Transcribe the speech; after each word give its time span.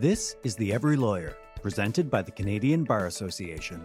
This 0.00 0.36
is 0.44 0.54
The 0.54 0.72
Every 0.72 0.94
Lawyer, 0.94 1.36
presented 1.60 2.08
by 2.08 2.22
the 2.22 2.30
Canadian 2.30 2.84
Bar 2.84 3.06
Association. 3.06 3.84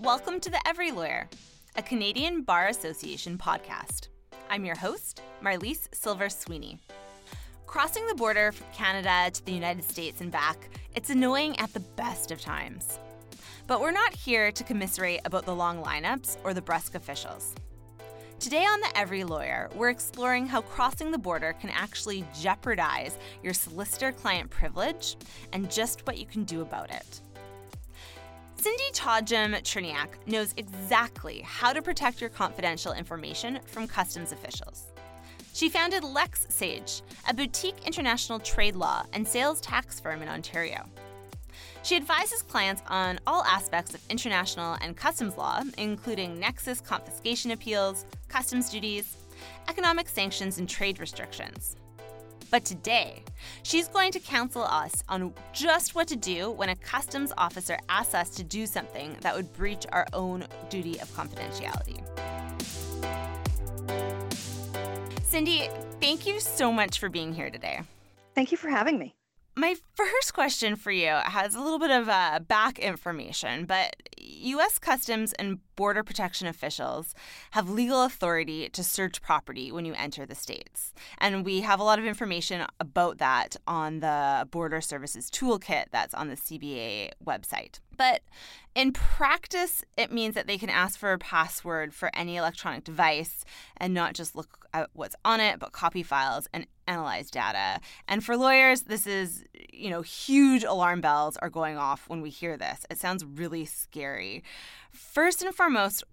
Welcome 0.00 0.40
to 0.40 0.48
The 0.48 0.66
Every 0.66 0.92
Lawyer, 0.92 1.28
a 1.76 1.82
Canadian 1.82 2.40
Bar 2.40 2.68
Association 2.68 3.36
podcast. 3.36 4.08
I'm 4.48 4.64
your 4.64 4.76
host, 4.76 5.20
Marlise 5.42 5.94
Silver 5.94 6.30
Sweeney. 6.30 6.78
Crossing 7.66 8.06
the 8.06 8.14
border 8.14 8.52
from 8.52 8.66
Canada 8.72 9.30
to 9.30 9.44
the 9.44 9.52
United 9.52 9.84
States 9.84 10.22
and 10.22 10.32
back, 10.32 10.70
it's 10.96 11.10
annoying 11.10 11.60
at 11.60 11.74
the 11.74 11.80
best 11.80 12.30
of 12.30 12.40
times. 12.40 12.98
But 13.66 13.82
we're 13.82 13.92
not 13.92 14.14
here 14.14 14.50
to 14.52 14.64
commiserate 14.64 15.20
about 15.26 15.44
the 15.44 15.54
long 15.54 15.84
lineups 15.84 16.38
or 16.44 16.54
the 16.54 16.62
brusque 16.62 16.94
officials. 16.94 17.54
Today 18.40 18.64
on 18.64 18.80
The 18.80 18.98
Every 18.98 19.24
Lawyer, 19.24 19.70
we're 19.74 19.88
exploring 19.88 20.46
how 20.46 20.60
crossing 20.60 21.10
the 21.10 21.18
border 21.18 21.54
can 21.60 21.70
actually 21.70 22.24
jeopardize 22.38 23.16
your 23.42 23.54
solicitor 23.54 24.12
client 24.12 24.50
privilege 24.50 25.16
and 25.52 25.70
just 25.70 26.06
what 26.06 26.18
you 26.18 26.26
can 26.26 26.44
do 26.44 26.60
about 26.60 26.90
it. 26.90 27.20
Cyndee 28.58 28.92
Todgham 28.92 29.54
Cherniak 29.62 30.08
knows 30.26 30.52
exactly 30.56 31.40
how 31.42 31.72
to 31.72 31.80
protect 31.80 32.20
your 32.20 32.30
confidential 32.30 32.92
information 32.92 33.60
from 33.66 33.86
customs 33.86 34.32
officials. 34.32 34.92
She 35.54 35.68
founded 35.68 36.02
LexSage, 36.02 37.02
a 37.28 37.34
boutique 37.34 37.86
international 37.86 38.40
trade 38.40 38.76
law 38.76 39.04
and 39.12 39.26
sales 39.26 39.60
tax 39.60 40.00
firm 40.00 40.20
in 40.20 40.28
Ontario. 40.28 40.84
She 41.82 41.96
advises 41.96 42.42
clients 42.42 42.82
on 42.88 43.18
all 43.26 43.44
aspects 43.44 43.94
of 43.94 44.00
international 44.08 44.76
and 44.80 44.96
customs 44.96 45.36
law, 45.36 45.62
including 45.78 46.38
nexus 46.38 46.80
confiscation 46.80 47.50
appeals, 47.50 48.06
customs 48.28 48.70
duties, 48.70 49.16
economic 49.68 50.08
sanctions, 50.08 50.58
and 50.58 50.68
trade 50.68 50.98
restrictions. 51.00 51.76
But 52.50 52.64
today, 52.64 53.24
she's 53.64 53.88
going 53.88 54.12
to 54.12 54.20
counsel 54.20 54.62
us 54.62 55.02
on 55.08 55.34
just 55.52 55.94
what 55.94 56.06
to 56.08 56.16
do 56.16 56.52
when 56.52 56.68
a 56.68 56.76
customs 56.76 57.32
officer 57.36 57.76
asks 57.88 58.14
us 58.14 58.30
to 58.30 58.44
do 58.44 58.64
something 58.66 59.16
that 59.22 59.34
would 59.34 59.52
breach 59.54 59.86
our 59.90 60.06
own 60.12 60.44
duty 60.70 61.00
of 61.00 61.08
confidentiality. 61.16 62.00
Cyndee, 65.22 65.68
thank 66.00 66.28
you 66.28 66.38
so 66.38 66.70
much 66.70 67.00
for 67.00 67.08
being 67.08 67.34
here 67.34 67.50
today. 67.50 67.80
Thank 68.36 68.52
you 68.52 68.56
for 68.56 68.68
having 68.68 68.98
me. 68.98 69.16
My 69.56 69.76
first 69.94 70.34
question 70.34 70.74
for 70.74 70.90
you 70.90 71.06
has 71.06 71.54
a 71.54 71.60
little 71.60 71.78
bit 71.78 71.90
of 71.90 72.08
uh, 72.08 72.40
back 72.40 72.78
information, 72.78 73.66
but 73.66 73.94
U.S. 74.18 74.78
Customs 74.78 75.32
and 75.34 75.60
Border 75.76 76.02
Protection 76.02 76.46
officials 76.46 77.14
have 77.52 77.68
legal 77.68 78.02
authority 78.02 78.68
to 78.70 78.84
search 78.84 79.22
property 79.22 79.72
when 79.72 79.84
you 79.84 79.94
enter 79.94 80.26
the 80.26 80.34
states. 80.34 80.92
And 81.18 81.44
we 81.44 81.60
have 81.62 81.80
a 81.80 81.84
lot 81.84 81.98
of 81.98 82.04
information 82.04 82.66
about 82.80 83.18
that 83.18 83.56
on 83.66 84.00
the 84.00 84.48
Border 84.50 84.80
Services 84.80 85.30
Toolkit 85.30 85.86
that's 85.90 86.14
on 86.14 86.28
the 86.28 86.36
CBA 86.36 87.10
website. 87.24 87.80
But 87.96 88.22
in 88.74 88.92
practice, 88.92 89.84
it 89.96 90.10
means 90.10 90.34
that 90.34 90.46
they 90.46 90.58
can 90.58 90.70
ask 90.70 90.98
for 90.98 91.12
a 91.12 91.18
password 91.18 91.94
for 91.94 92.10
any 92.14 92.36
electronic 92.36 92.84
device 92.84 93.44
and 93.76 93.94
not 93.94 94.14
just 94.14 94.34
look 94.34 94.66
at 94.72 94.90
what's 94.92 95.14
on 95.24 95.40
it, 95.40 95.60
but 95.60 95.72
copy 95.72 96.02
files 96.02 96.48
and 96.52 96.66
analyze 96.86 97.30
data. 97.30 97.80
And 98.08 98.24
for 98.24 98.36
lawyers, 98.36 98.82
this 98.82 99.06
is, 99.06 99.44
you 99.72 99.90
know, 99.90 100.02
huge 100.02 100.64
alarm 100.64 101.00
bells 101.00 101.36
are 101.36 101.50
going 101.50 101.78
off 101.78 102.08
when 102.08 102.20
we 102.20 102.30
hear 102.30 102.56
this. 102.56 102.84
It 102.90 102.98
sounds 102.98 103.24
really 103.24 103.64
scary. 103.64 104.42
First 104.94 105.42
and 105.42 105.54
foremost, 105.54 106.04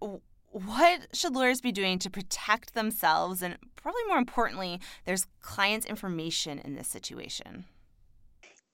what 0.52 1.08
should 1.14 1.34
lawyers 1.34 1.62
be 1.62 1.72
doing 1.72 2.00
to 2.00 2.10
protect 2.10 2.74
themselves 2.74 3.42
and 3.42 3.58
probably 3.76 4.02
more 4.08 4.18
importantly, 4.18 4.82
there's 5.06 5.28
clients' 5.42 5.86
information 5.86 6.60
in 6.60 6.76
this 6.76 6.88
situation? 6.88 7.66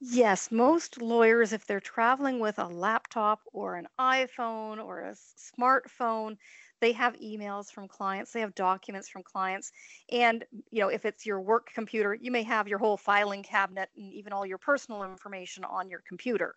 Yes, 0.00 0.50
most 0.50 1.02
lawyers, 1.02 1.52
if 1.52 1.66
they're 1.66 1.80
traveling 1.80 2.38
with 2.38 2.58
a 2.58 2.66
laptop 2.66 3.40
or 3.52 3.74
an 3.74 3.88
iPhone 3.98 4.82
or 4.82 5.00
a 5.00 5.14
smartphone, 5.36 6.36
they 6.80 6.92
have 6.92 7.14
emails 7.16 7.70
from 7.70 7.88
clients, 7.88 8.32
they 8.32 8.40
have 8.40 8.54
documents 8.54 9.08
from 9.08 9.24
clients. 9.24 9.72
And, 10.12 10.44
you 10.70 10.80
know, 10.80 10.88
if 10.88 11.04
it's 11.04 11.26
your 11.26 11.40
work 11.40 11.70
computer, 11.74 12.14
you 12.14 12.30
may 12.30 12.44
have 12.44 12.68
your 12.68 12.78
whole 12.78 12.96
filing 12.96 13.42
cabinet 13.42 13.88
and 13.96 14.12
even 14.12 14.32
all 14.32 14.46
your 14.46 14.58
personal 14.58 15.02
information 15.02 15.64
on 15.64 15.90
your 15.90 16.02
computer. 16.06 16.54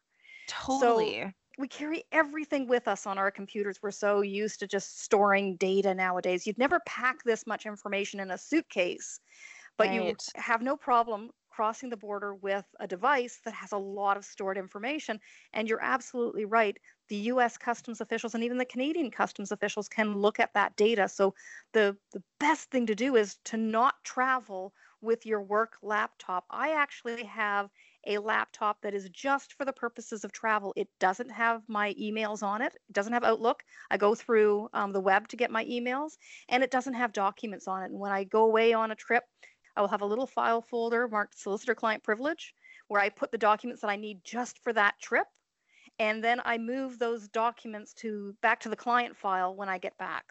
Totally. 0.47 1.21
So 1.21 1.31
we 1.57 1.67
carry 1.67 2.03
everything 2.11 2.67
with 2.67 2.87
us 2.87 3.05
on 3.05 3.17
our 3.17 3.31
computers. 3.31 3.79
We're 3.81 3.91
so 3.91 4.21
used 4.21 4.59
to 4.59 4.67
just 4.67 5.03
storing 5.03 5.55
data 5.57 5.93
nowadays. 5.93 6.47
You'd 6.47 6.57
never 6.57 6.79
pack 6.85 7.23
this 7.23 7.45
much 7.45 7.65
information 7.65 8.19
in 8.19 8.31
a 8.31 8.37
suitcase, 8.37 9.19
but 9.77 9.87
right. 9.87 9.95
you 9.95 10.15
have 10.35 10.61
no 10.61 10.77
problem 10.77 11.31
crossing 11.51 11.89
the 11.89 11.97
border 11.97 12.33
with 12.33 12.65
a 12.79 12.87
device 12.87 13.39
that 13.43 13.53
has 13.53 13.73
a 13.73 13.77
lot 13.77 14.15
of 14.15 14.23
stored 14.23 14.57
information. 14.57 15.19
And 15.53 15.67
you're 15.67 15.83
absolutely 15.83 16.45
right. 16.45 16.77
The 17.09 17.17
US 17.17 17.57
customs 17.57 17.99
officials 17.99 18.33
and 18.33 18.43
even 18.43 18.57
the 18.57 18.65
Canadian 18.65 19.11
customs 19.11 19.51
officials 19.51 19.89
can 19.89 20.17
look 20.17 20.39
at 20.39 20.53
that 20.53 20.75
data. 20.77 21.09
So 21.09 21.33
the, 21.73 21.97
the 22.13 22.23
best 22.39 22.71
thing 22.71 22.85
to 22.85 22.95
do 22.95 23.17
is 23.17 23.37
to 23.45 23.57
not 23.57 23.95
travel 24.03 24.73
with 25.01 25.25
your 25.25 25.41
work 25.41 25.73
laptop. 25.81 26.45
I 26.49 26.71
actually 26.71 27.23
have 27.25 27.69
a 28.07 28.17
laptop 28.17 28.81
that 28.81 28.93
is 28.93 29.09
just 29.09 29.53
for 29.53 29.65
the 29.65 29.73
purposes 29.73 30.23
of 30.23 30.31
travel. 30.31 30.73
It 30.75 30.89
doesn't 30.99 31.29
have 31.29 31.61
my 31.67 31.93
emails 31.93 32.43
on 32.43 32.61
it, 32.61 32.73
it 32.75 32.93
doesn't 32.93 33.13
have 33.13 33.23
Outlook. 33.23 33.63
I 33.89 33.97
go 33.97 34.15
through 34.15 34.69
um, 34.73 34.91
the 34.91 34.99
web 34.99 35.27
to 35.29 35.37
get 35.37 35.51
my 35.51 35.65
emails, 35.65 36.17
and 36.49 36.63
it 36.63 36.71
doesn't 36.71 36.95
have 36.95 37.13
documents 37.13 37.67
on 37.67 37.83
it. 37.83 37.91
And 37.91 37.99
when 37.99 38.11
I 38.11 38.23
go 38.23 38.45
away 38.45 38.73
on 38.73 38.91
a 38.91 38.95
trip, 38.95 39.23
I 39.75 39.81
will 39.81 39.87
have 39.87 40.01
a 40.01 40.05
little 40.05 40.27
file 40.27 40.61
folder 40.61 41.07
marked 41.07 41.37
solicitor 41.37 41.75
client 41.75 42.03
privilege 42.03 42.53
where 42.87 43.01
I 43.01 43.09
put 43.09 43.31
the 43.31 43.37
documents 43.37 43.81
that 43.81 43.89
I 43.89 43.95
need 43.95 44.23
just 44.23 44.59
for 44.59 44.73
that 44.73 44.95
trip. 45.01 45.27
And 45.99 46.23
then 46.23 46.41
I 46.43 46.57
move 46.57 46.99
those 46.99 47.27
documents 47.27 47.93
to 47.95 48.35
back 48.41 48.59
to 48.61 48.69
the 48.69 48.75
client 48.75 49.15
file 49.15 49.55
when 49.55 49.69
I 49.69 49.77
get 49.77 49.97
back. 49.97 50.25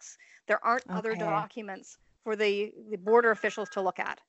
There 0.47 0.63
aren't 0.63 0.85
okay. 0.87 0.95
other 0.95 1.15
documents 1.15 1.97
for 2.23 2.35
the, 2.35 2.71
the 2.89 2.97
border 2.97 3.31
officials 3.31 3.69
to 3.69 3.81
look 3.81 3.99
at. 3.99 4.19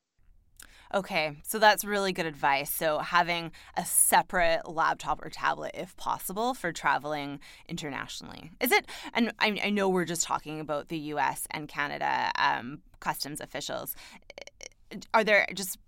Okay, 0.94 1.38
so 1.42 1.58
that's 1.58 1.84
really 1.84 2.12
good 2.12 2.26
advice. 2.26 2.70
So, 2.70 2.98
having 2.98 3.52
a 3.76 3.84
separate 3.84 4.68
laptop 4.68 5.24
or 5.24 5.30
tablet, 5.30 5.70
if 5.74 5.96
possible, 5.96 6.52
for 6.52 6.70
traveling 6.70 7.40
internationally. 7.66 8.50
Is 8.60 8.72
it, 8.72 8.86
and 9.14 9.32
I, 9.38 9.58
I 9.64 9.70
know 9.70 9.88
we're 9.88 10.04
just 10.04 10.26
talking 10.26 10.60
about 10.60 10.88
the 10.88 10.98
US 10.98 11.46
and 11.50 11.66
Canada 11.66 12.30
um, 12.36 12.82
customs 13.00 13.40
officials 13.40 13.96
are 15.14 15.24
there 15.24 15.46
just 15.54 15.78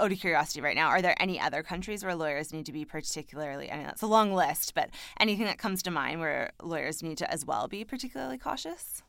out 0.00 0.12
of 0.12 0.20
curiosity 0.20 0.60
right 0.60 0.76
now, 0.76 0.86
are 0.86 1.02
there 1.02 1.20
any 1.20 1.40
other 1.40 1.62
countries 1.62 2.04
where 2.04 2.14
lawyers 2.14 2.52
need 2.52 2.66
to 2.66 2.72
be 2.72 2.84
particularly, 2.84 3.70
I 3.70 3.78
mean, 3.78 3.86
that's 3.86 4.02
a 4.02 4.06
long 4.06 4.32
list, 4.32 4.74
but 4.74 4.90
anything 5.18 5.46
that 5.46 5.58
comes 5.58 5.82
to 5.82 5.90
mind 5.90 6.20
where 6.20 6.52
lawyers 6.62 7.02
need 7.02 7.18
to 7.18 7.30
as 7.30 7.44
well 7.44 7.66
be 7.66 7.84
particularly 7.84 8.38
cautious? 8.38 9.02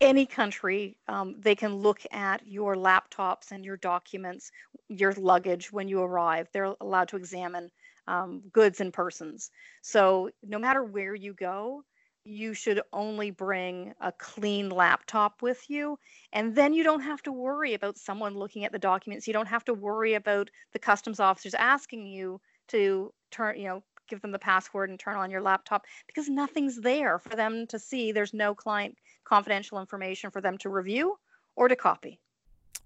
Any 0.00 0.26
country, 0.26 0.96
um, 1.08 1.40
they 1.40 1.54
can 1.54 1.76
look 1.76 2.02
at 2.10 2.46
your 2.46 2.74
laptops 2.76 3.50
and 3.50 3.64
your 3.64 3.78
documents, 3.78 4.50
your 4.88 5.12
luggage 5.14 5.72
when 5.72 5.88
you 5.88 6.00
arrive. 6.02 6.48
They're 6.52 6.74
allowed 6.80 7.08
to 7.08 7.16
examine 7.16 7.70
um, 8.06 8.42
goods 8.52 8.80
and 8.80 8.92
persons. 8.92 9.50
So 9.82 10.30
no 10.42 10.58
matter 10.58 10.84
where 10.84 11.14
you 11.14 11.32
go, 11.32 11.82
you 12.24 12.52
should 12.52 12.82
only 12.92 13.30
bring 13.30 13.94
a 14.00 14.12
clean 14.12 14.68
laptop 14.68 15.40
with 15.42 15.70
you. 15.70 15.98
And 16.32 16.54
then 16.54 16.74
you 16.74 16.82
don't 16.84 17.00
have 17.00 17.22
to 17.22 17.32
worry 17.32 17.72
about 17.72 17.96
someone 17.96 18.34
looking 18.34 18.64
at 18.64 18.72
the 18.72 18.78
documents. 18.78 19.26
You 19.26 19.32
don't 19.32 19.48
have 19.48 19.64
to 19.66 19.74
worry 19.74 20.14
about 20.14 20.50
the 20.72 20.78
customs 20.78 21.20
officers 21.20 21.54
asking 21.54 22.06
you 22.06 22.40
to 22.68 23.12
turn, 23.30 23.56
you 23.58 23.68
know, 23.68 23.82
give 24.08 24.20
them 24.22 24.32
the 24.32 24.38
password 24.38 24.90
and 24.90 24.98
turn 24.98 25.16
on 25.16 25.30
your 25.30 25.42
laptop 25.42 25.84
because 26.06 26.28
nothing's 26.28 26.80
there 26.80 27.18
for 27.18 27.36
them 27.36 27.66
to 27.68 27.78
see. 27.78 28.12
There's 28.12 28.34
no 28.34 28.54
client 28.54 28.96
confidential 29.24 29.80
information 29.80 30.30
for 30.30 30.40
them 30.40 30.58
to 30.58 30.68
review 30.68 31.16
or 31.56 31.68
to 31.68 31.76
copy. 31.76 32.20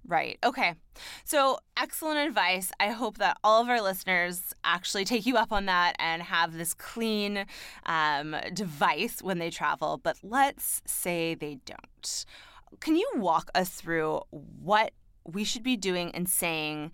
Right. 0.06 0.38
Okay. 0.42 0.74
So, 1.24 1.58
excellent 1.76 2.26
advice. 2.26 2.72
I 2.80 2.88
hope 2.88 3.18
that 3.18 3.36
all 3.44 3.60
of 3.60 3.68
our 3.68 3.82
listeners 3.82 4.54
actually 4.64 5.04
take 5.04 5.26
you 5.26 5.36
up 5.36 5.52
on 5.52 5.66
that 5.66 5.94
and 5.98 6.22
have 6.22 6.56
this 6.56 6.74
clean 6.74 7.44
um, 7.84 8.34
device 8.54 9.22
when 9.22 9.38
they 9.38 9.50
travel. 9.50 10.00
But 10.02 10.16
let's 10.22 10.82
say 10.86 11.34
they 11.34 11.58
don't. 11.66 12.24
Can 12.80 12.96
you 12.96 13.08
walk 13.16 13.50
us 13.54 13.70
through 13.70 14.22
what 14.30 14.92
we 15.24 15.44
should 15.44 15.62
be 15.62 15.76
doing 15.76 16.10
and 16.14 16.28
saying 16.28 16.92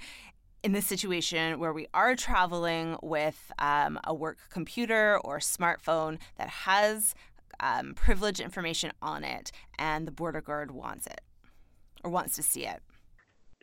in 0.67 0.73
this 0.73 0.85
situation 0.85 1.61
where 1.61 1.73
we 1.73 1.87
are 1.95 2.17
traveling 2.17 2.97
with 3.01 3.53
um, 3.61 4.01
a 4.03 4.13
work 4.13 4.37
computer 4.51 5.17
or 5.23 5.39
smartphone 5.39 6.19
that 6.39 6.49
has 6.49 7.15
um, 7.61 7.95
privileged 7.95 8.41
information 8.41 8.91
on 9.01 9.23
it 9.23 9.53
and 9.79 10.09
the 10.09 10.11
border 10.11 10.41
guard 10.41 10.73
wants 10.73 11.07
it 11.07 11.21
or 12.03 12.11
wants 12.11 12.35
to 12.35 12.43
see 12.43 12.67
it? 12.67 12.83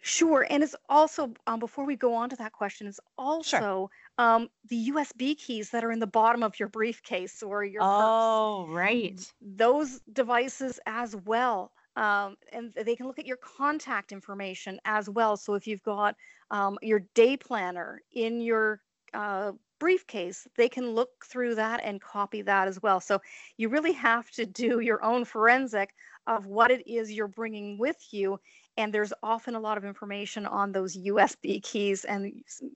Sure. 0.02 0.48
And 0.50 0.64
it's 0.64 0.76
also, 0.88 1.34
um, 1.46 1.60
before 1.60 1.86
we 1.86 1.98
go 1.98 2.14
on 2.14 2.30
to 2.30 2.38
that 2.38 2.54
question, 2.54 2.88
it's 2.88 3.02
also 3.18 3.90
um, 4.18 4.48
the 4.70 4.92
USB 4.92 5.38
keys 5.38 5.72
that 5.72 5.84
are 5.84 5.92
in 5.92 6.00
the 6.00 6.08
bottom 6.08 6.42
of 6.42 6.58
your 6.58 6.70
briefcase 6.70 7.44
or 7.44 7.66
your 7.66 7.82
purse. 7.82 7.90
Oh, 7.92 8.68
right. 8.70 9.20
Those 9.42 10.00
devices 10.14 10.80
as 10.86 11.18
well. 11.26 11.74
Um, 11.96 12.36
and 12.52 12.74
they 12.74 12.96
can 12.96 13.08
look 13.08 13.20
at 13.20 13.26
your 13.26 13.38
contact 13.38 14.12
information 14.12 14.80
as 14.86 15.10
well. 15.10 15.38
So 15.38 15.54
if 15.54 15.68
you've 15.68 15.84
got 15.84 16.16
um, 16.50 16.78
your 16.82 17.02
day 17.14 17.38
planner 17.38 18.02
in 18.12 18.42
your 18.42 18.82
uh, 19.14 19.52
briefcase, 19.80 20.48
they 20.58 20.70
can 20.70 20.92
look 20.92 21.10
through 21.26 21.56
that 21.56 21.82
and 21.84 22.02
copy 22.02 22.42
that 22.42 22.68
as 22.68 22.82
well. 22.82 23.00
So 23.00 23.22
you 23.58 23.70
really 23.70 23.94
have 23.94 24.30
to 24.32 24.46
do 24.46 24.80
your 24.80 25.04
own 25.04 25.26
forensic 25.26 25.94
of 26.26 26.46
what 26.46 26.72
it 26.72 26.88
is 26.90 27.12
you're 27.12 27.28
bringing 27.28 27.78
with 27.78 27.98
you 28.12 28.40
and 28.78 28.94
there's 28.94 29.14
often 29.22 29.56
a 29.56 29.60
lot 29.60 29.78
of 29.78 29.86
information 29.86 30.46
on 30.46 30.72
those 30.72 30.98
USB 30.98 31.62
keys 31.62 32.06
and 32.06 32.32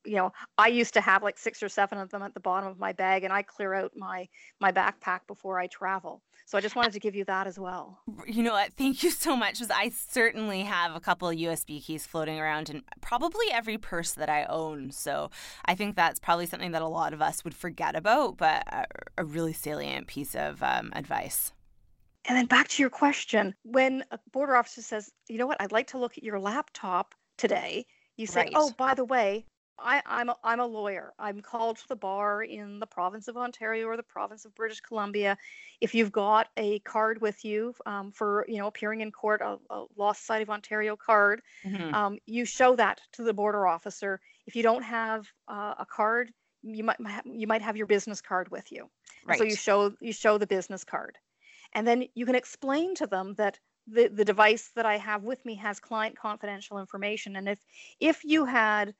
you 0.06 0.16
know 0.16 0.32
I 0.58 0.68
used 0.68 0.94
to 0.96 1.02
have 1.02 1.24
like 1.24 1.38
six 1.38 1.64
or 1.64 1.70
seven 1.70 1.98
of 1.98 2.10
them 2.10 2.22
at 2.22 2.34
the 2.34 2.40
bottom 2.40 2.70
of 2.70 2.80
my 2.80 2.94
bag 2.94 3.24
and 3.24 3.34
I 3.34 3.42
clear 3.42 3.74
out 3.74 3.92
my 3.96 4.28
my 4.60 4.72
backpack 4.72 5.22
before 5.28 5.60
I 5.60 5.68
travel. 5.68 6.22
So 6.48 6.58
I 6.58 6.62
just 6.62 6.78
wanted 6.78 6.94
to 6.94 7.02
give 7.02 7.14
you 7.14 7.26
that 7.26 7.46
as 7.46 7.60
well. 7.60 8.00
You 8.26 8.42
know 8.42 8.54
what? 8.54 8.72
Thank 8.78 9.04
you 9.04 9.12
so 9.12 9.36
much. 9.36 9.56
Because 9.56 9.70
I 9.70 9.90
certainly 9.90 10.62
have 10.62 10.96
a 10.96 11.02
couple 11.02 11.28
of 11.30 11.36
USB 11.36 11.84
keys 11.84 12.08
floating 12.08 12.40
around 12.40 12.70
in 12.70 12.84
probably 13.02 13.48
every 13.52 13.78
purse 13.78 14.14
that 14.14 14.30
I 14.30 14.46
own. 14.46 14.92
So 14.92 15.30
I 15.66 15.76
think 15.76 15.98
that's 15.98 16.22
probably 16.22 16.46
something 16.46 16.72
that 16.72 16.82
a 16.82 16.88
lot 16.88 17.12
of 17.12 17.22
us 17.22 17.44
would 17.44 17.54
forget 17.54 17.98
about, 17.98 18.38
but 18.38 18.64
a, 18.68 18.86
a 19.18 19.26
really 19.26 19.52
salient 19.52 20.08
piece 20.08 20.36
of 20.36 20.64
um, 20.64 20.94
advice. 20.96 21.52
And 22.30 22.38
then 22.38 22.46
back 22.46 22.70
to 22.70 22.82
your 22.82 22.92
question 22.92 23.54
when 23.64 24.06
a 24.12 24.20
border 24.32 24.56
officer 24.56 24.82
says, 24.82 25.12
you 25.28 25.38
know 25.38 25.48
what, 25.48 25.60
I'd 25.60 25.74
like 25.74 25.88
to 25.88 25.98
look 25.98 26.18
at 26.18 26.24
your 26.24 26.40
laptop 26.40 27.14
today, 27.38 27.86
you 28.16 28.26
say, 28.26 28.44
right. 28.44 28.54
oh, 28.56 28.72
by 28.78 28.94
the 28.94 29.06
way, 29.06 29.46
I, 29.80 30.02
am 30.06 30.30
a, 30.30 30.36
I'm 30.44 30.60
a 30.60 30.66
lawyer. 30.66 31.14
I'm 31.20 31.42
called 31.42 31.78
to 31.78 31.88
the 31.88 31.96
bar 31.96 32.44
in 32.44 32.80
the 32.80 32.86
province 32.86 33.28
of 33.28 33.38
Ontario 33.38 33.88
or 33.88 33.98
the 33.98 34.04
province 34.04 34.46
of 34.46 34.56
British 34.56 34.82
Columbia. 34.82 35.38
If 35.82 35.94
you've 35.94 36.12
got 36.12 36.48
a 36.58 36.80
card 36.80 37.22
with 37.22 37.46
you 37.46 37.74
um, 37.86 38.12
for 38.12 38.46
you 38.48 38.58
know 38.58 38.68
appearing 38.68 39.02
in 39.02 39.12
court, 39.12 39.42
a, 39.42 39.58
a 39.70 39.86
Law 39.96 40.14
Society 40.14 40.44
of 40.44 40.50
Ontario 40.50 40.96
card, 40.96 41.42
mm-hmm. 41.66 41.94
um, 41.94 42.18
you 42.26 42.46
show 42.46 42.76
that 42.76 43.02
to 43.14 43.24
the 43.24 43.34
border 43.34 43.68
officer. 43.68 44.20
If 44.46 44.56
you 44.56 44.64
don't 44.64 44.84
have 44.84 45.28
uh, 45.48 45.76
a 45.78 45.86
card, 45.86 46.32
you 46.64 46.84
might 46.84 46.98
you 47.26 47.48
might 47.48 47.62
have 47.62 47.78
your 47.78 47.88
business 47.88 48.22
card 48.22 48.50
with 48.50 48.72
you. 48.72 48.90
Right. 49.26 49.38
So 49.38 49.44
you 49.44 49.56
show 49.56 49.94
you 50.00 50.14
show 50.14 50.38
the 50.38 50.48
business 50.48 50.84
card. 50.84 51.18
And 51.74 51.86
then 51.86 52.06
you 52.16 52.26
can 52.26 52.36
explain 52.36 52.96
to 52.96 53.08
them 53.08 53.36
that 53.38 53.60
the, 53.88 54.08
the 54.08 54.26
device 54.26 54.72
that 54.76 54.86
I 54.86 54.98
have 54.98 55.24
with 55.24 55.44
me 55.46 55.56
has 55.56 55.80
client 55.80 56.18
confidential 56.18 56.80
information. 56.80 57.36
And 57.36 57.48
if 57.48 57.60
if 58.00 58.24
you 58.24 58.46
had 58.46 58.94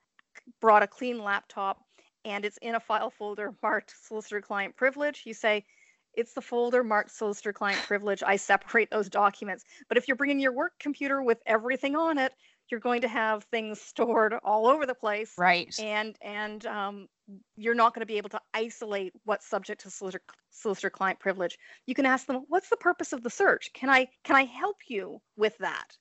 brought 0.62 0.84
a 0.84 0.88
clean 0.88 1.24
laptop 1.24 1.80
and 2.26 2.44
it's 2.46 2.58
in 2.58 2.76
a 2.76 2.80
file 2.80 3.10
folder 3.10 3.54
marked 3.64 3.94
solicitor 4.04 4.42
client 4.42 4.76
privilege, 4.76 5.24
you 5.26 5.34
say, 5.34 5.66
it's 6.14 6.34
the 6.34 6.42
folder 6.42 6.84
marked 6.84 7.12
solicitor 7.12 7.54
client 7.54 7.80
privilege. 7.88 8.24
I 8.26 8.36
separate 8.36 8.90
those 8.92 9.10
documents. 9.10 9.64
But 9.88 9.98
if 9.98 10.08
you're 10.08 10.18
bringing 10.18 10.40
your 10.40 10.52
work 10.52 10.74
computer 10.80 11.22
with 11.22 11.40
everything 11.46 11.96
on 11.96 12.18
it, 12.18 12.34
you're 12.70 12.80
going 12.82 13.02
to 13.02 13.08
have 13.08 13.46
things 13.46 13.80
stored 13.94 14.34
all 14.44 14.68
over 14.68 14.86
the 14.86 14.96
place. 14.96 15.34
Right. 15.38 15.74
And 15.80 16.18
and 16.22 16.66
um, 16.66 17.08
you're 17.56 17.76
not 17.76 17.94
going 17.94 18.02
to 18.02 18.08
be 18.08 18.18
able 18.18 18.30
to 18.30 18.42
isolate 18.54 19.14
what's 19.24 19.48
subject 19.48 19.82
to 19.82 19.90
solicitor, 19.90 20.24
solicitor 20.52 20.90
client 20.90 21.20
privilege. 21.20 21.58
You 21.86 21.96
can 21.96 22.06
ask 22.06 22.26
them 22.26 22.44
what's 22.50 22.70
the 22.70 22.78
purpose 22.78 23.14
of 23.14 23.24
the 23.24 23.30
search? 23.30 23.72
Can 23.74 23.90
i 23.90 24.08
can 24.24 24.36
i 24.36 24.44
help 24.44 24.78
you 24.88 25.20
with 25.38 25.58
that? 25.60 25.98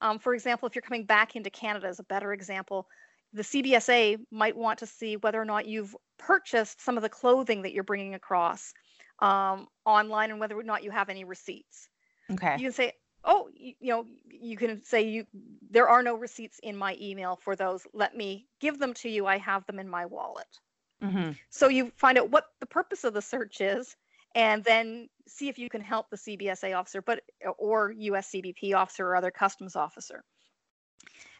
Um, 0.00 0.18
for 0.18 0.34
example 0.34 0.66
if 0.66 0.74
you're 0.74 0.82
coming 0.82 1.06
back 1.06 1.36
into 1.36 1.50
canada 1.50 1.86
as 1.86 1.98
a 1.98 2.04
better 2.04 2.32
example 2.32 2.86
the 3.36 3.42
cbsa 3.42 4.18
might 4.30 4.56
want 4.56 4.78
to 4.78 4.86
see 4.86 5.16
whether 5.16 5.40
or 5.40 5.44
not 5.44 5.66
you've 5.66 5.94
purchased 6.18 6.80
some 6.80 6.96
of 6.96 7.02
the 7.02 7.08
clothing 7.08 7.62
that 7.62 7.72
you're 7.72 7.84
bringing 7.84 8.14
across 8.14 8.72
um, 9.20 9.66
online 9.84 10.30
and 10.30 10.40
whether 10.40 10.58
or 10.58 10.62
not 10.62 10.84
you 10.84 10.90
have 10.90 11.08
any 11.08 11.24
receipts. 11.24 11.88
Okay. 12.30 12.54
You 12.58 12.64
can 12.64 12.72
say 12.72 12.92
oh 13.24 13.48
you, 13.54 13.74
you, 13.80 13.90
know 13.90 14.06
you 14.28 14.56
can 14.56 14.82
say 14.84 15.02
you 15.02 15.26
there 15.70 15.88
are 15.88 16.02
no 16.02 16.16
receipts 16.16 16.58
in 16.62 16.76
my 16.76 16.96
email 17.00 17.38
for 17.42 17.56
those. 17.56 17.86
Let 17.92 18.16
me 18.16 18.46
give 18.60 18.78
them 18.78 18.94
to 18.94 19.08
you. 19.08 19.26
I 19.26 19.38
have 19.38 19.66
them 19.66 19.78
in 19.78 19.88
my 19.88 20.06
wallet. 20.06 20.46
Mm-hmm. 21.02 21.32
so 21.50 21.68
you 21.68 21.92
find 21.98 22.16
out 22.16 22.30
what 22.30 22.46
the 22.58 22.64
purpose 22.64 23.04
of 23.04 23.12
the 23.12 23.20
search 23.20 23.60
is 23.60 23.94
and 24.34 24.64
then 24.64 25.10
see 25.28 25.50
if 25.50 25.58
you 25.58 25.68
can 25.68 25.82
help 25.82 26.08
the 26.08 26.16
cbsa 26.16 26.74
officer 26.74 27.02
but 27.02 27.20
or 27.58 27.92
uscbp 27.92 28.74
officer 28.74 29.06
or 29.06 29.14
other 29.14 29.30
customs 29.30 29.76
officer 29.76 30.24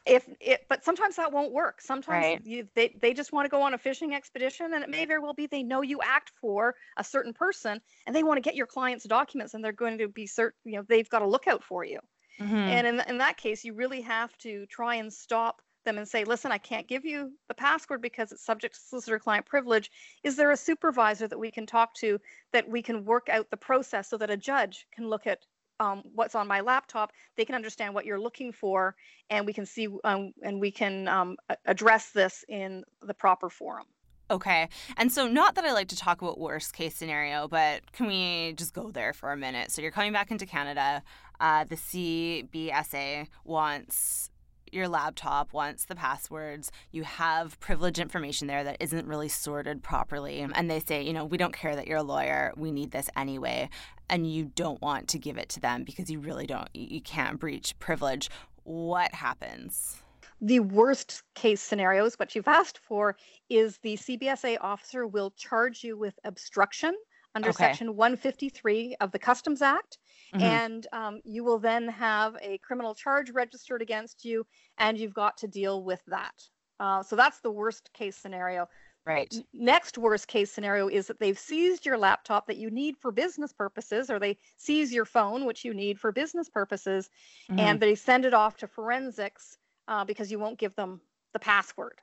if 0.06 0.28
it 0.40 0.64
but 0.68 0.84
sometimes 0.84 1.16
that 1.16 1.32
won't 1.32 1.52
work 1.52 1.80
sometimes 1.80 2.24
right. 2.24 2.40
you, 2.44 2.66
they, 2.74 2.96
they 3.00 3.12
just 3.12 3.32
want 3.32 3.44
to 3.44 3.50
go 3.50 3.60
on 3.60 3.74
a 3.74 3.78
fishing 3.78 4.14
expedition 4.14 4.72
and 4.72 4.82
it 4.82 4.88
may 4.88 5.04
very 5.04 5.20
well 5.20 5.34
be 5.34 5.46
they 5.46 5.62
know 5.62 5.82
you 5.82 6.00
act 6.02 6.32
for 6.40 6.74
a 6.96 7.04
certain 7.04 7.32
person 7.32 7.80
and 8.06 8.14
they 8.14 8.22
want 8.22 8.36
to 8.36 8.40
get 8.40 8.54
your 8.54 8.66
client's 8.66 9.04
documents 9.04 9.54
and 9.54 9.64
they're 9.64 9.72
going 9.72 9.98
to 9.98 10.08
be 10.08 10.26
certain 10.26 10.56
you 10.64 10.76
know 10.76 10.84
they've 10.88 11.10
got 11.10 11.18
to 11.18 11.26
look 11.26 11.48
out 11.48 11.64
for 11.64 11.84
you 11.84 11.98
mm-hmm. 12.40 12.54
and 12.54 12.86
in, 12.86 13.00
in 13.08 13.18
that 13.18 13.36
case 13.36 13.64
you 13.64 13.74
really 13.74 14.00
have 14.00 14.36
to 14.38 14.64
try 14.66 14.94
and 14.96 15.12
stop 15.12 15.60
them 15.84 15.98
and 15.98 16.08
say 16.08 16.24
listen 16.24 16.52
i 16.52 16.58
can't 16.58 16.88
give 16.88 17.04
you 17.04 17.32
the 17.48 17.54
password 17.54 18.00
because 18.00 18.32
it's 18.32 18.44
subject 18.44 18.74
to 18.74 18.80
solicitor 18.80 19.18
client 19.18 19.46
privilege 19.46 19.90
is 20.24 20.36
there 20.36 20.50
a 20.50 20.56
supervisor 20.56 21.26
that 21.26 21.38
we 21.38 21.50
can 21.50 21.66
talk 21.66 21.94
to 21.94 22.20
that 22.52 22.68
we 22.68 22.82
can 22.82 23.04
work 23.04 23.28
out 23.28 23.50
the 23.50 23.56
process 23.56 24.08
so 24.08 24.16
that 24.16 24.30
a 24.30 24.36
judge 24.36 24.86
can 24.94 25.08
look 25.08 25.26
at 25.26 25.38
um, 25.80 26.02
what's 26.14 26.34
on 26.34 26.46
my 26.46 26.60
laptop, 26.60 27.12
they 27.36 27.44
can 27.44 27.54
understand 27.54 27.94
what 27.94 28.04
you're 28.04 28.20
looking 28.20 28.52
for, 28.52 28.96
and 29.30 29.46
we 29.46 29.52
can 29.52 29.66
see 29.66 29.88
um, 30.04 30.32
and 30.42 30.60
we 30.60 30.70
can 30.70 31.08
um, 31.08 31.36
address 31.66 32.10
this 32.10 32.44
in 32.48 32.84
the 33.02 33.14
proper 33.14 33.48
forum. 33.48 33.86
Okay. 34.28 34.68
And 34.96 35.12
so, 35.12 35.28
not 35.28 35.54
that 35.54 35.64
I 35.64 35.72
like 35.72 35.88
to 35.88 35.96
talk 35.96 36.20
about 36.20 36.38
worst 36.38 36.72
case 36.72 36.96
scenario, 36.96 37.46
but 37.46 37.92
can 37.92 38.06
we 38.06 38.54
just 38.56 38.74
go 38.74 38.90
there 38.90 39.12
for 39.12 39.30
a 39.30 39.36
minute? 39.36 39.70
So, 39.70 39.82
you're 39.82 39.92
coming 39.92 40.12
back 40.12 40.30
into 40.30 40.46
Canada. 40.46 41.02
Uh, 41.38 41.64
the 41.64 41.76
CBSA 41.76 43.28
wants 43.44 44.30
your 44.76 44.88
laptop 44.88 45.52
wants 45.52 45.86
the 45.86 45.96
passwords. 45.96 46.70
You 46.92 47.02
have 47.02 47.58
privileged 47.58 47.98
information 47.98 48.46
there 48.46 48.62
that 48.62 48.76
isn't 48.80 49.06
really 49.06 49.28
sorted 49.28 49.82
properly. 49.82 50.40
And 50.40 50.70
they 50.70 50.80
say, 50.80 51.02
you 51.02 51.12
know, 51.12 51.24
we 51.24 51.38
don't 51.38 51.54
care 51.54 51.74
that 51.74 51.88
you're 51.88 51.98
a 51.98 52.02
lawyer. 52.02 52.52
We 52.56 52.70
need 52.70 52.92
this 52.92 53.10
anyway. 53.16 53.70
And 54.08 54.30
you 54.30 54.52
don't 54.54 54.80
want 54.80 55.08
to 55.08 55.18
give 55.18 55.38
it 55.38 55.48
to 55.50 55.60
them 55.60 55.82
because 55.82 56.10
you 56.10 56.20
really 56.20 56.46
don't, 56.46 56.68
you 56.74 57.00
can't 57.00 57.40
breach 57.40 57.76
privilege. 57.80 58.30
What 58.62 59.12
happens? 59.14 60.02
The 60.40 60.60
worst 60.60 61.22
case 61.34 61.62
scenarios, 61.62 62.16
what 62.16 62.34
you've 62.34 62.46
asked 62.46 62.78
for, 62.78 63.16
is 63.48 63.78
the 63.78 63.96
CBSA 63.96 64.58
officer 64.60 65.06
will 65.06 65.30
charge 65.30 65.82
you 65.82 65.96
with 65.96 66.18
obstruction 66.24 66.94
under 67.34 67.48
okay. 67.48 67.64
Section 67.64 67.96
153 67.96 68.96
of 69.00 69.12
the 69.12 69.18
Customs 69.18 69.62
Act 69.62 69.98
Mm-hmm. 70.34 70.42
And 70.42 70.86
um, 70.92 71.20
you 71.24 71.44
will 71.44 71.58
then 71.58 71.88
have 71.88 72.36
a 72.42 72.58
criminal 72.58 72.94
charge 72.94 73.30
registered 73.30 73.82
against 73.82 74.24
you, 74.24 74.46
and 74.78 74.98
you've 74.98 75.14
got 75.14 75.36
to 75.38 75.48
deal 75.48 75.84
with 75.84 76.02
that. 76.08 76.34
Uh, 76.80 77.02
so 77.02 77.16
that's 77.16 77.40
the 77.40 77.50
worst 77.50 77.90
case 77.92 78.16
scenario. 78.16 78.68
Right. 79.06 79.32
Next 79.54 79.98
worst 79.98 80.26
case 80.26 80.50
scenario 80.50 80.88
is 80.88 81.06
that 81.06 81.20
they've 81.20 81.38
seized 81.38 81.86
your 81.86 81.96
laptop 81.96 82.48
that 82.48 82.56
you 82.56 82.70
need 82.70 82.96
for 82.96 83.12
business 83.12 83.52
purposes, 83.52 84.10
or 84.10 84.18
they 84.18 84.36
seize 84.56 84.92
your 84.92 85.04
phone, 85.04 85.44
which 85.44 85.64
you 85.64 85.72
need 85.72 86.00
for 86.00 86.10
business 86.10 86.48
purposes, 86.48 87.08
mm-hmm. 87.48 87.60
and 87.60 87.78
they 87.78 87.94
send 87.94 88.24
it 88.24 88.34
off 88.34 88.56
to 88.56 88.66
forensics 88.66 89.58
uh, 89.86 90.04
because 90.04 90.32
you 90.32 90.40
won't 90.40 90.58
give 90.58 90.74
them 90.74 91.00
the 91.32 91.38
password. 91.38 92.00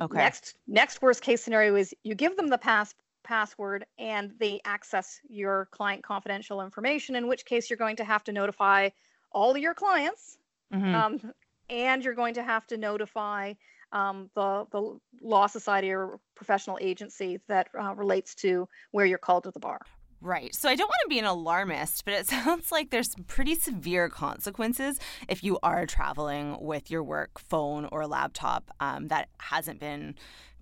Okay. 0.00 0.18
Next, 0.18 0.56
next 0.66 1.00
worst 1.00 1.22
case 1.22 1.42
scenario 1.42 1.74
is 1.76 1.94
you 2.02 2.14
give 2.14 2.36
them 2.36 2.48
the 2.48 2.58
pass 2.58 2.94
password 3.24 3.84
and 3.98 4.32
they 4.38 4.60
access 4.64 5.20
your 5.28 5.68
client 5.72 6.02
confidential 6.02 6.60
information, 6.60 7.16
in 7.16 7.26
which 7.26 7.44
case 7.44 7.68
you're 7.68 7.76
going 7.76 7.96
to 7.96 8.04
have 8.04 8.22
to 8.24 8.32
notify 8.32 8.90
all 9.32 9.50
of 9.50 9.58
your 9.58 9.74
clients. 9.74 10.38
Mm-hmm. 10.72 10.94
Um, 10.94 11.32
and 11.70 12.04
you're 12.04 12.14
going 12.14 12.34
to 12.34 12.42
have 12.42 12.66
to 12.68 12.76
notify 12.76 13.54
um, 13.92 14.28
the, 14.34 14.66
the 14.70 14.98
law 15.22 15.46
society 15.46 15.90
or 15.90 16.18
professional 16.34 16.78
agency 16.80 17.40
that 17.48 17.68
uh, 17.80 17.94
relates 17.94 18.34
to 18.36 18.68
where 18.90 19.06
you're 19.06 19.18
called 19.18 19.44
to 19.44 19.50
the 19.50 19.60
bar. 19.60 19.80
Right. 20.20 20.54
So 20.54 20.70
I 20.70 20.74
don't 20.74 20.88
want 20.88 21.00
to 21.04 21.08
be 21.08 21.18
an 21.18 21.26
alarmist, 21.26 22.04
but 22.04 22.14
it 22.14 22.26
sounds 22.28 22.72
like 22.72 22.90
there's 22.90 23.12
some 23.12 23.24
pretty 23.24 23.54
severe 23.54 24.08
consequences 24.08 24.98
if 25.28 25.44
you 25.44 25.58
are 25.62 25.86
traveling 25.86 26.56
with 26.60 26.90
your 26.90 27.02
work 27.02 27.38
phone 27.38 27.86
or 27.92 28.06
laptop 28.06 28.70
um, 28.80 29.08
that 29.08 29.28
hasn't 29.38 29.80
been 29.80 30.14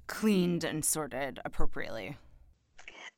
cleaned 0.09 0.65
and 0.65 0.85
sorted 0.85 1.39
appropriately 1.45 2.17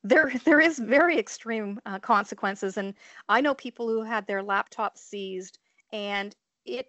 there 0.07 0.31
there 0.45 0.59
is 0.59 0.79
very 0.79 1.17
extreme 1.17 1.79
uh, 1.85 1.99
consequences 1.99 2.77
and 2.77 2.93
i 3.27 3.41
know 3.41 3.53
people 3.53 3.87
who 3.87 4.03
had 4.03 4.25
their 4.27 4.41
laptops 4.41 4.97
seized 4.97 5.59
and 5.91 6.35
it 6.65 6.87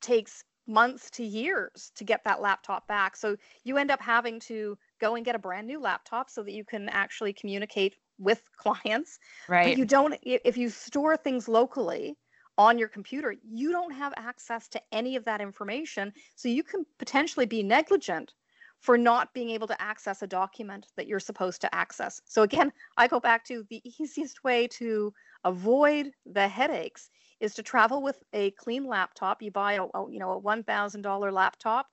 takes 0.00 0.44
months 0.70 1.10
to 1.10 1.24
years 1.24 1.90
to 1.96 2.04
get 2.04 2.22
that 2.24 2.40
laptop 2.40 2.86
back. 2.86 3.16
So 3.16 3.36
you 3.64 3.76
end 3.76 3.90
up 3.90 4.00
having 4.00 4.40
to 4.40 4.78
go 5.00 5.16
and 5.16 5.24
get 5.24 5.34
a 5.34 5.38
brand 5.38 5.66
new 5.66 5.80
laptop 5.80 6.30
so 6.30 6.42
that 6.42 6.52
you 6.52 6.64
can 6.64 6.88
actually 6.88 7.32
communicate 7.32 7.96
with 8.18 8.42
clients. 8.56 9.18
Right 9.48 9.66
but 9.66 9.78
you 9.78 9.84
don't 9.84 10.14
if 10.22 10.56
you 10.56 10.70
store 10.70 11.16
things 11.16 11.48
locally 11.48 12.16
on 12.58 12.78
your 12.78 12.88
computer 12.88 13.34
you 13.42 13.72
don't 13.72 13.92
have 13.92 14.12
access 14.16 14.68
to 14.68 14.80
any 14.92 15.16
of 15.16 15.24
that 15.24 15.40
information. 15.40 16.12
So 16.36 16.48
you 16.48 16.62
can 16.62 16.86
potentially 16.98 17.46
be 17.46 17.62
negligent 17.62 18.32
for 18.80 18.96
not 18.96 19.32
being 19.34 19.50
able 19.50 19.66
to 19.66 19.80
access 19.80 20.22
a 20.22 20.26
document 20.26 20.86
that 20.96 21.06
you're 21.06 21.20
supposed 21.20 21.60
to 21.60 21.74
access. 21.74 22.20
So 22.24 22.42
again, 22.42 22.72
I 22.96 23.08
go 23.08 23.20
back 23.20 23.44
to 23.46 23.64
the 23.68 23.82
easiest 24.00 24.42
way 24.42 24.66
to 24.68 25.12
avoid 25.44 26.12
the 26.26 26.48
headaches 26.48 27.10
is 27.40 27.54
to 27.54 27.62
travel 27.62 28.02
with 28.02 28.18
a 28.32 28.50
clean 28.52 28.86
laptop. 28.86 29.42
You 29.42 29.50
buy 29.50 29.74
a, 29.74 29.84
you 30.10 30.18
know 30.18 30.32
a 30.32 30.40
$1,000 30.40 31.32
laptop, 31.32 31.86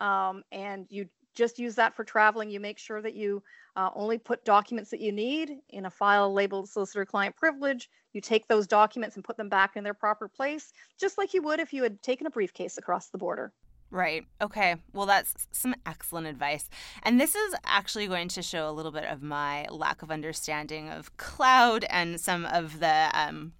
um, 0.00 0.42
and 0.52 0.86
you 0.90 1.08
just 1.34 1.58
use 1.58 1.74
that 1.74 1.94
for 1.94 2.04
traveling. 2.04 2.50
You 2.50 2.60
make 2.60 2.78
sure 2.78 3.02
that 3.02 3.14
you 3.14 3.42
uh, 3.76 3.90
only 3.94 4.18
put 4.18 4.44
documents 4.44 4.90
that 4.90 5.00
you 5.00 5.12
need 5.12 5.58
in 5.70 5.86
a 5.86 5.90
file 5.90 6.32
labeled 6.32 6.68
solicitor 6.68 7.04
client 7.04 7.36
privilege. 7.36 7.90
You 8.12 8.20
take 8.20 8.46
those 8.46 8.66
documents 8.66 9.16
and 9.16 9.24
put 9.24 9.36
them 9.36 9.48
back 9.48 9.76
in 9.76 9.84
their 9.84 9.94
proper 9.94 10.28
place, 10.28 10.72
just 10.98 11.18
like 11.18 11.34
you 11.34 11.42
would 11.42 11.58
if 11.58 11.72
you 11.72 11.82
had 11.82 12.00
taken 12.02 12.26
a 12.26 12.30
briefcase 12.30 12.78
across 12.78 13.08
the 13.08 13.18
border. 13.18 13.52
Right. 13.94 14.26
Okay. 14.42 14.74
Well, 14.92 15.06
that's 15.06 15.46
some 15.52 15.72
excellent 15.86 16.26
advice. 16.26 16.68
And 17.04 17.20
this 17.20 17.36
is 17.36 17.54
actually 17.64 18.08
going 18.08 18.26
to 18.30 18.42
show 18.42 18.68
a 18.68 18.72
little 18.72 18.90
bit 18.90 19.04
of 19.04 19.22
my 19.22 19.66
lack 19.70 20.02
of 20.02 20.10
understanding 20.10 20.88
of 20.88 21.16
cloud 21.16 21.84
and 21.88 22.20
some 22.20 22.44
of 22.44 22.80
the 22.80 23.08
um, 23.14 23.52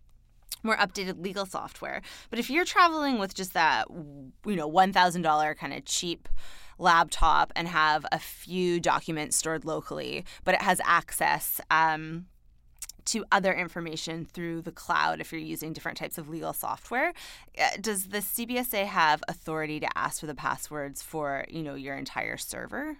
more 0.64 0.76
updated 0.76 1.22
legal 1.22 1.46
software. 1.46 2.02
But 2.30 2.40
if 2.40 2.50
you're 2.50 2.64
traveling 2.64 3.20
with 3.20 3.32
just 3.32 3.52
that, 3.54 3.86
you 3.88 4.56
know, 4.56 4.68
$1,000 4.68 5.56
kind 5.56 5.72
of 5.72 5.84
cheap 5.84 6.28
laptop 6.80 7.52
and 7.54 7.68
have 7.68 8.04
a 8.10 8.18
few 8.18 8.80
documents 8.80 9.36
stored 9.36 9.64
locally, 9.64 10.24
but 10.42 10.56
it 10.56 10.62
has 10.62 10.80
access 10.84 11.60
um, 11.70 12.26
to 13.06 13.24
other 13.30 13.52
information 13.52 14.24
through 14.24 14.62
the 14.62 14.72
cloud 14.72 15.20
if 15.20 15.32
you're 15.32 15.40
using 15.40 15.72
different 15.72 15.98
types 15.98 16.18
of 16.18 16.28
legal 16.28 16.52
software. 16.52 17.12
Uh, 17.58 17.70
does 17.80 18.08
the 18.08 18.18
CBSA 18.18 18.86
have 18.86 19.22
authority 19.28 19.80
to 19.80 19.98
ask 19.98 20.20
for 20.20 20.26
the 20.26 20.34
passwords 20.34 21.02
for, 21.02 21.44
you 21.48 21.62
know, 21.62 21.74
your 21.74 21.96
entire 21.96 22.36
server? 22.36 22.96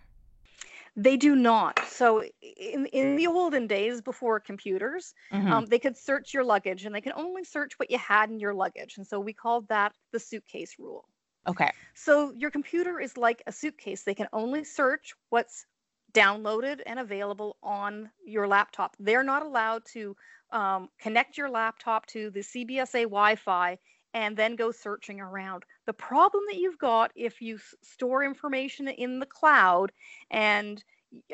They 0.97 1.17
do 1.17 1.35
not. 1.35 1.81
So 1.89 2.23
in, 2.41 2.87
in 2.87 3.17
the 3.17 3.27
olden 3.27 3.67
days 3.67 4.01
before 4.01 4.39
computers, 4.39 5.13
mm-hmm. 5.33 5.53
um, 5.53 5.67
they 5.67 5.81
could 5.81 5.97
search 5.97 6.33
your 6.33 6.45
luggage 6.45 6.85
and 6.85 6.95
they 6.95 7.01
can 7.01 7.15
only 7.17 7.43
search 7.43 7.73
what 7.79 7.91
you 7.91 7.99
had 7.99 8.31
in 8.31 8.39
your 8.39 8.55
luggage. 8.55 8.97
And 8.97 9.07
so 9.07 9.19
we 9.19 9.33
called 9.33 9.69
that 9.69 9.93
the 10.13 10.21
suitcase 10.21 10.77
rule. 10.79 11.09
Okay. 11.47 11.71
So 11.95 12.33
your 12.33 12.51
computer 12.51 13.01
is 13.01 13.17
like 13.17 13.43
a 13.47 13.53
suitcase. 13.53 14.03
They 14.03 14.15
can 14.15 14.29
only 14.33 14.65
search 14.65 15.15
what's 15.31 15.67
downloaded 16.15 16.81
and 16.87 16.99
available 16.99 17.57
on 17.63 18.11
your 18.25 18.47
laptop. 18.47 18.97
They're 18.99 19.23
not 19.23 19.45
allowed 19.45 19.83
to 19.93 20.17
um, 20.51 20.89
connect 21.01 21.37
your 21.37 21.51
laptop 21.51 22.07
to 22.07 22.31
the 22.31 22.41
CBSA 22.41 23.03
Wi 23.03 23.37
Fi 23.37 23.79
and 24.15 24.37
then 24.37 24.55
go 24.55 24.71
searching 24.71 25.21
around. 25.21 25.65
The 25.87 25.93
problem 25.93 26.45
that 26.49 26.57
you've 26.57 26.79
got 26.79 27.11
if 27.17 27.43
you 27.43 27.57
s- 27.57 27.75
store 27.83 28.23
information 28.23 28.89
in 28.89 29.19
the 29.19 29.27
cloud 29.27 29.91
and 30.31 30.83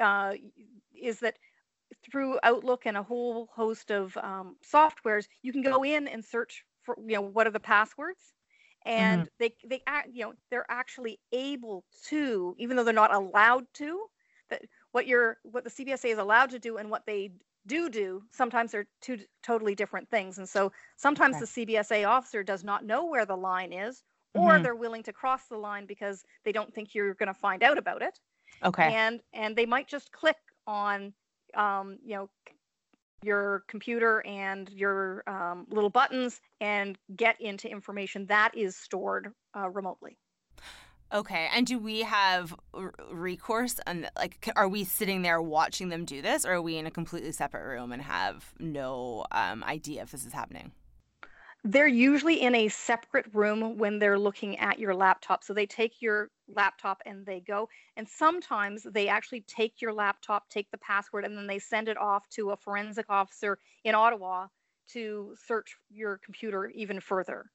uh, 0.00 0.32
is 1.00 1.20
that 1.20 1.36
through 2.10 2.38
Outlook 2.42 2.86
and 2.86 2.96
a 2.96 3.02
whole 3.02 3.48
host 3.54 3.90
of 3.90 4.16
um, 4.16 4.56
softwares, 4.66 5.26
you 5.42 5.52
can 5.52 5.62
go 5.62 5.82
in 5.84 6.08
and 6.08 6.24
search 6.24 6.64
for 6.82 6.96
you 7.06 7.14
know 7.16 7.20
what 7.20 7.46
are 7.46 7.50
the 7.50 7.60
passwords 7.60 8.32
and 8.86 9.22
mm-hmm. 9.22 9.28
they 9.38 9.54
they 9.68 9.82
act 9.86 10.08
you 10.12 10.24
know 10.24 10.32
they're 10.50 10.70
actually 10.70 11.18
able 11.32 11.84
to 12.06 12.54
even 12.58 12.76
though 12.76 12.84
they're 12.84 12.94
not 12.94 13.14
allowed 13.14 13.64
to 13.74 14.00
what 14.92 15.06
you're 15.06 15.38
what 15.42 15.64
the 15.64 15.70
CBSA 15.70 16.12
is 16.12 16.18
allowed 16.18 16.50
to 16.50 16.58
do 16.58 16.78
and 16.78 16.90
what 16.90 17.06
they 17.06 17.32
do 17.66 17.88
do 17.88 18.22
sometimes 18.30 18.72
they're 18.72 18.86
two 19.02 19.18
totally 19.42 19.74
different 19.74 20.08
things 20.08 20.38
and 20.38 20.48
so 20.48 20.72
sometimes 20.96 21.36
okay. 21.36 21.44
the 21.64 21.76
CBSA 21.76 22.08
officer 22.08 22.42
does 22.42 22.64
not 22.64 22.84
know 22.84 23.06
where 23.06 23.26
the 23.26 23.36
line 23.36 23.72
is 23.72 24.02
or 24.34 24.52
mm-hmm. 24.52 24.62
they're 24.62 24.74
willing 24.74 25.02
to 25.02 25.12
cross 25.12 25.42
the 25.50 25.56
line 25.56 25.84
because 25.86 26.24
they 26.44 26.52
don't 26.52 26.72
think 26.72 26.94
you're 26.94 27.14
going 27.14 27.26
to 27.26 27.34
find 27.34 27.62
out 27.62 27.76
about 27.76 28.02
it 28.02 28.18
okay 28.64 28.94
and 28.94 29.20
and 29.34 29.54
they 29.54 29.66
might 29.66 29.88
just 29.88 30.10
click 30.10 30.36
on 30.66 31.12
um, 31.54 31.98
you 32.04 32.14
know 32.14 32.30
your 33.22 33.64
computer 33.68 34.24
and 34.26 34.70
your 34.70 35.22
um, 35.26 35.66
little 35.70 35.90
buttons 35.90 36.40
and 36.60 36.98
get 37.16 37.40
into 37.40 37.70
information 37.70 38.26
that 38.26 38.52
is 38.56 38.76
stored 38.76 39.32
uh, 39.56 39.68
remotely. 39.68 40.16
Okay, 41.12 41.48
and 41.52 41.66
do 41.66 41.78
we 41.78 42.02
have 42.02 42.54
r- 42.72 42.94
recourse? 43.10 43.80
And 43.86 44.08
like, 44.16 44.48
are 44.54 44.68
we 44.68 44.84
sitting 44.84 45.22
there 45.22 45.42
watching 45.42 45.88
them 45.88 46.04
do 46.04 46.22
this, 46.22 46.44
or 46.44 46.54
are 46.54 46.62
we 46.62 46.76
in 46.76 46.86
a 46.86 46.90
completely 46.90 47.32
separate 47.32 47.66
room 47.66 47.90
and 47.92 48.02
have 48.02 48.52
no 48.58 49.26
um, 49.32 49.64
idea 49.64 50.02
if 50.02 50.12
this 50.12 50.24
is 50.24 50.32
happening? 50.32 50.72
they're 51.64 51.86
usually 51.86 52.40
in 52.40 52.54
a 52.54 52.68
separate 52.68 53.26
room 53.34 53.76
when 53.76 53.98
they're 53.98 54.18
looking 54.18 54.58
at 54.58 54.78
your 54.78 54.94
laptop. 54.94 55.44
So 55.44 55.52
they 55.52 55.66
take 55.66 56.00
your 56.00 56.30
laptop 56.48 57.02
and 57.04 57.26
they 57.26 57.40
go. 57.40 57.68
And 57.96 58.08
sometimes 58.08 58.86
they 58.90 59.08
actually 59.08 59.42
take 59.42 59.82
your 59.82 59.92
laptop, 59.92 60.48
take 60.48 60.70
the 60.70 60.78
password, 60.78 61.24
and 61.24 61.36
then 61.36 61.46
they 61.46 61.58
send 61.58 61.88
it 61.88 61.98
off 61.98 62.28
to 62.30 62.50
a 62.50 62.56
forensic 62.56 63.06
officer 63.10 63.58
in 63.84 63.94
Ottawa 63.94 64.46
to 64.92 65.34
search 65.46 65.76
your 65.90 66.18
computer 66.18 66.68
even 66.68 66.98
further. 66.98 67.50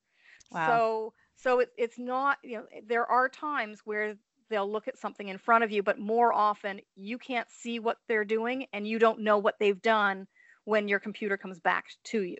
Wow. 0.51 0.67
So 0.67 1.13
so 1.35 1.59
it, 1.59 1.69
it's 1.77 1.99
not, 1.99 2.37
you 2.43 2.57
know, 2.57 2.65
there 2.87 3.05
are 3.05 3.29
times 3.29 3.81
where 3.85 4.15
they'll 4.49 4.71
look 4.71 4.87
at 4.87 4.97
something 4.97 5.27
in 5.27 5.37
front 5.37 5.63
of 5.63 5.71
you, 5.71 5.83
but 5.83 5.99
more 5.99 6.33
often 6.33 6.79
you 6.95 7.17
can't 7.17 7.49
see 7.49 7.79
what 7.79 7.97
they're 8.07 8.25
doing 8.25 8.67
and 8.73 8.87
you 8.87 8.99
don't 8.99 9.19
know 9.19 9.37
what 9.37 9.55
they've 9.59 9.81
done 9.81 10.27
when 10.65 10.87
your 10.87 10.99
computer 10.99 11.37
comes 11.37 11.59
back 11.59 11.85
to 12.03 12.21
you. 12.21 12.37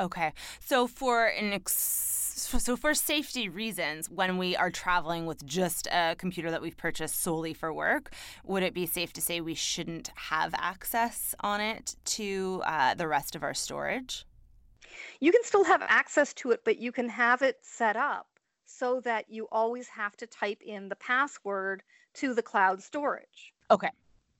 Okay. 0.00 0.32
So 0.60 0.86
for 0.86 1.26
an 1.26 1.52
ex- 1.52 2.28
so 2.38 2.76
for 2.76 2.94
safety 2.94 3.48
reasons, 3.48 4.08
when 4.08 4.38
we 4.38 4.56
are 4.56 4.70
traveling 4.70 5.26
with 5.26 5.44
just 5.44 5.88
a 5.88 6.14
computer 6.16 6.52
that 6.52 6.62
we've 6.62 6.76
purchased 6.76 7.20
solely 7.20 7.52
for 7.52 7.72
work, 7.72 8.12
would 8.44 8.62
it 8.62 8.74
be 8.74 8.86
safe 8.86 9.12
to 9.14 9.20
say 9.20 9.40
we 9.40 9.54
shouldn't 9.54 10.12
have 10.14 10.54
access 10.56 11.34
on 11.40 11.60
it 11.60 11.96
to 12.04 12.62
uh, 12.64 12.94
the 12.94 13.08
rest 13.08 13.34
of 13.34 13.42
our 13.42 13.54
storage? 13.54 14.24
You 15.20 15.32
can 15.32 15.42
still 15.44 15.64
have 15.64 15.82
access 15.86 16.32
to 16.34 16.50
it, 16.52 16.62
but 16.64 16.78
you 16.78 16.92
can 16.92 17.08
have 17.08 17.42
it 17.42 17.58
set 17.62 17.96
up 17.96 18.26
so 18.66 19.00
that 19.00 19.24
you 19.28 19.48
always 19.50 19.88
have 19.88 20.16
to 20.18 20.26
type 20.26 20.60
in 20.62 20.88
the 20.88 20.96
password 20.96 21.82
to 22.14 22.34
the 22.34 22.42
cloud 22.42 22.82
storage. 22.82 23.52
Okay. 23.70 23.90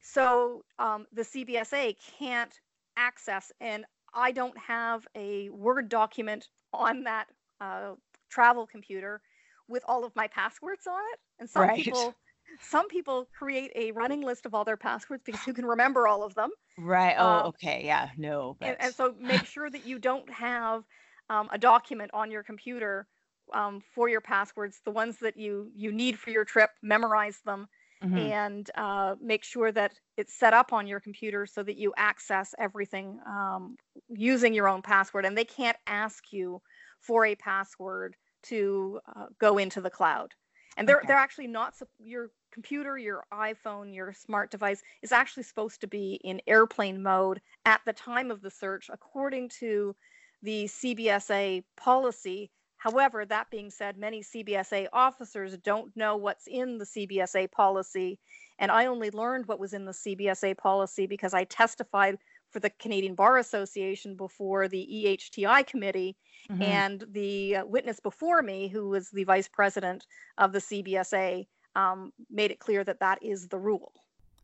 So 0.00 0.64
um, 0.78 1.06
the 1.12 1.22
CBSA 1.22 1.96
can't 2.18 2.60
access, 2.96 3.52
and 3.60 3.84
I 4.14 4.32
don't 4.32 4.56
have 4.58 5.06
a 5.14 5.48
Word 5.50 5.88
document 5.88 6.48
on 6.72 7.04
that 7.04 7.26
uh, 7.60 7.94
travel 8.28 8.66
computer 8.66 9.20
with 9.68 9.82
all 9.86 10.04
of 10.04 10.14
my 10.16 10.28
passwords 10.28 10.86
on 10.86 11.00
it. 11.12 11.20
And 11.38 11.48
some 11.48 11.62
right. 11.62 11.82
people 11.82 12.14
some 12.60 12.88
people 12.88 13.28
create 13.36 13.70
a 13.74 13.92
running 13.92 14.22
list 14.22 14.46
of 14.46 14.54
all 14.54 14.64
their 14.64 14.76
passwords 14.76 15.22
because 15.24 15.42
who 15.42 15.52
can 15.52 15.66
remember 15.66 16.08
all 16.08 16.22
of 16.22 16.34
them. 16.34 16.50
Right. 16.78 17.16
Oh, 17.18 17.26
um, 17.26 17.46
okay. 17.46 17.82
Yeah. 17.84 18.10
No. 18.16 18.56
And, 18.60 18.76
and, 18.78 18.94
so 18.94 19.14
make 19.20 19.44
sure 19.46 19.68
that 19.68 19.84
you 19.86 19.98
don't 19.98 20.30
have 20.30 20.84
um, 21.28 21.48
a 21.52 21.58
document 21.58 22.10
on 22.14 22.30
your 22.30 22.42
computer 22.42 23.06
um, 23.52 23.80
for 23.94 24.08
your 24.08 24.20
passwords, 24.20 24.80
the 24.84 24.90
ones 24.90 25.18
that 25.18 25.36
you 25.36 25.70
you 25.74 25.90
need 25.92 26.18
for 26.18 26.30
your 26.30 26.44
trip. 26.44 26.70
Memorize 26.82 27.40
them, 27.44 27.68
mm-hmm. 28.02 28.16
and 28.16 28.70
uh, 28.76 29.14
make 29.20 29.44
sure 29.44 29.72
that 29.72 29.92
it's 30.16 30.38
set 30.38 30.54
up 30.54 30.72
on 30.72 30.86
your 30.86 31.00
computer 31.00 31.46
so 31.46 31.62
that 31.62 31.76
you 31.76 31.92
access 31.96 32.54
everything 32.58 33.18
um, 33.26 33.76
using 34.08 34.54
your 34.54 34.68
own 34.68 34.82
password 34.82 35.24
and 35.24 35.36
they 35.36 35.44
can't 35.44 35.76
ask 35.86 36.32
you 36.32 36.60
for 37.00 37.26
a 37.26 37.34
password 37.36 38.16
to 38.42 39.00
uh, 39.16 39.26
go 39.40 39.58
into 39.58 39.80
the 39.80 39.90
cloud 39.90 40.32
and 40.76 40.88
they're 40.88 40.98
okay. 40.98 41.06
they're 41.08 41.16
actually 41.16 41.46
not 41.46 41.74
your 41.98 42.30
computer 42.52 42.98
your 42.98 43.24
iphone 43.32 43.94
your 43.94 44.12
smart 44.12 44.50
device 44.50 44.82
is 45.02 45.12
actually 45.12 45.42
supposed 45.42 45.80
to 45.80 45.86
be 45.86 46.20
in 46.24 46.40
airplane 46.46 47.02
mode 47.02 47.40
at 47.64 47.80
the 47.86 47.92
time 47.92 48.30
of 48.30 48.42
the 48.42 48.50
search 48.50 48.88
according 48.92 49.48
to 49.48 49.94
the 50.42 50.64
cbsa 50.64 51.62
policy 51.76 52.50
However, 52.78 53.26
that 53.26 53.50
being 53.50 53.70
said, 53.70 53.98
many 53.98 54.22
CBSA 54.22 54.86
officers 54.92 55.56
don't 55.58 55.94
know 55.96 56.16
what's 56.16 56.46
in 56.46 56.78
the 56.78 56.84
CBSA 56.84 57.50
policy. 57.50 58.20
And 58.60 58.70
I 58.70 58.86
only 58.86 59.10
learned 59.10 59.46
what 59.46 59.58
was 59.58 59.72
in 59.72 59.84
the 59.84 59.92
CBSA 59.92 60.56
policy 60.56 61.06
because 61.06 61.34
I 61.34 61.44
testified 61.44 62.18
for 62.50 62.60
the 62.60 62.70
Canadian 62.70 63.16
Bar 63.16 63.38
Association 63.38 64.16
before 64.16 64.68
the 64.68 64.86
ETHI 64.88 65.66
committee. 65.66 66.16
Mm-hmm. 66.50 66.62
And 66.62 67.04
the 67.10 67.58
witness 67.64 67.98
before 67.98 68.42
me, 68.42 68.68
who 68.68 68.88
was 68.88 69.10
the 69.10 69.24
vice 69.24 69.48
president 69.48 70.06
of 70.38 70.52
the 70.52 70.60
CBSA, 70.60 71.46
um, 71.78 72.12
made 72.28 72.50
it 72.50 72.58
clear 72.58 72.82
that 72.82 73.00
that 73.00 73.22
is 73.22 73.48
the 73.48 73.58
rule. 73.58 73.92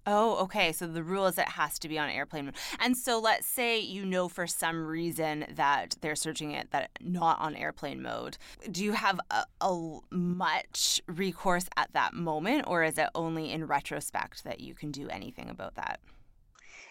Oh, 0.06 0.36
okay. 0.44 0.70
So 0.72 0.86
the 0.86 1.02
rule 1.02 1.26
is 1.26 1.38
it 1.38 1.48
has 1.48 1.78
to 1.78 1.88
be 1.88 1.98
on 1.98 2.10
airplane 2.10 2.44
mode. 2.44 2.56
And 2.78 2.96
so 2.96 3.18
let's 3.18 3.46
say 3.46 3.80
you 3.80 4.04
know 4.04 4.28
for 4.28 4.46
some 4.46 4.86
reason 4.86 5.46
that 5.54 5.96
they're 6.00 6.14
searching 6.14 6.52
it 6.52 6.70
that 6.72 6.90
not 7.00 7.40
on 7.40 7.56
airplane 7.56 8.02
mode. 8.02 8.36
Do 8.70 8.84
you 8.84 8.92
have 8.92 9.18
a, 9.30 9.44
a 9.62 9.98
much 10.10 11.00
recourse 11.08 11.66
at 11.76 11.92
that 11.94 12.12
moment 12.12 12.66
or 12.66 12.84
is 12.84 12.98
it 12.98 13.08
only 13.14 13.50
in 13.50 13.66
retrospect 13.66 14.44
that 14.44 14.60
you 14.60 14.74
can 14.74 14.90
do 14.90 15.08
anything 15.08 15.48
about 15.48 15.74
that? 15.76 16.00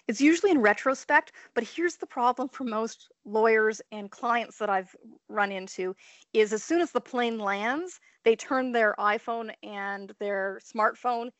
It's 0.06 0.20
usually 0.20 0.50
in 0.50 0.60
retrospect, 0.60 1.32
but 1.54 1.64
here's 1.64 1.96
the 1.96 2.06
problem 2.06 2.48
for 2.50 2.64
most 2.64 3.08
lawyers 3.24 3.80
and 3.90 4.10
clients 4.10 4.58
that 4.58 4.68
I've 4.68 4.94
run 5.28 5.50
into 5.50 5.96
is 6.34 6.52
as 6.52 6.62
soon 6.62 6.82
as 6.82 6.92
the 6.92 7.00
plane 7.00 7.38
lands, 7.38 8.00
they 8.24 8.36
turn 8.36 8.72
their 8.72 8.94
iPhone 8.98 9.52
and 9.62 10.12
their 10.18 10.60
smartphone 10.64 11.30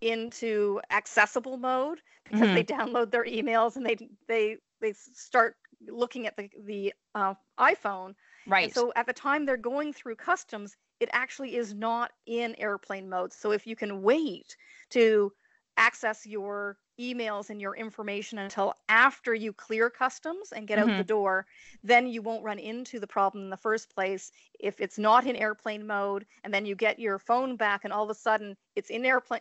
into 0.00 0.80
accessible 0.90 1.56
mode 1.58 2.00
because 2.24 2.40
mm-hmm. 2.40 2.54
they 2.54 2.64
download 2.64 3.10
their 3.10 3.24
emails 3.24 3.76
and 3.76 3.84
they 3.84 3.96
they 4.26 4.56
they 4.80 4.92
start 4.92 5.56
looking 5.88 6.26
at 6.26 6.36
the 6.36 6.48
the 6.64 6.92
uh, 7.14 7.34
iPhone. 7.58 8.14
Right. 8.46 8.64
And 8.64 8.74
so 8.74 8.92
at 8.96 9.06
the 9.06 9.12
time 9.12 9.44
they're 9.44 9.56
going 9.56 9.92
through 9.92 10.16
customs, 10.16 10.76
it 11.00 11.08
actually 11.12 11.56
is 11.56 11.74
not 11.74 12.12
in 12.26 12.54
airplane 12.58 13.08
mode. 13.08 13.32
So 13.32 13.52
if 13.52 13.66
you 13.66 13.76
can 13.76 14.02
wait 14.02 14.56
to 14.90 15.32
access 15.76 16.26
your 16.26 16.78
emails 17.00 17.50
and 17.50 17.60
your 17.60 17.74
information 17.74 18.38
until 18.38 18.74
after 18.88 19.34
you 19.34 19.52
clear 19.52 19.88
customs 19.88 20.52
and 20.52 20.68
get 20.68 20.78
mm-hmm. 20.78 20.90
out 20.90 20.98
the 20.98 21.04
door, 21.04 21.46
then 21.82 22.06
you 22.06 22.20
won't 22.20 22.44
run 22.44 22.58
into 22.58 23.00
the 23.00 23.06
problem 23.06 23.44
in 23.44 23.50
the 23.50 23.56
first 23.56 23.94
place. 23.94 24.30
If 24.58 24.80
it's 24.80 24.98
not 24.98 25.26
in 25.26 25.36
airplane 25.36 25.86
mode 25.86 26.26
and 26.44 26.52
then 26.52 26.66
you 26.66 26.74
get 26.74 26.98
your 26.98 27.18
phone 27.18 27.56
back 27.56 27.84
and 27.84 27.92
all 27.92 28.04
of 28.04 28.10
a 28.10 28.14
sudden 28.14 28.56
it's 28.76 28.90
in 28.90 29.04
airplane, 29.04 29.40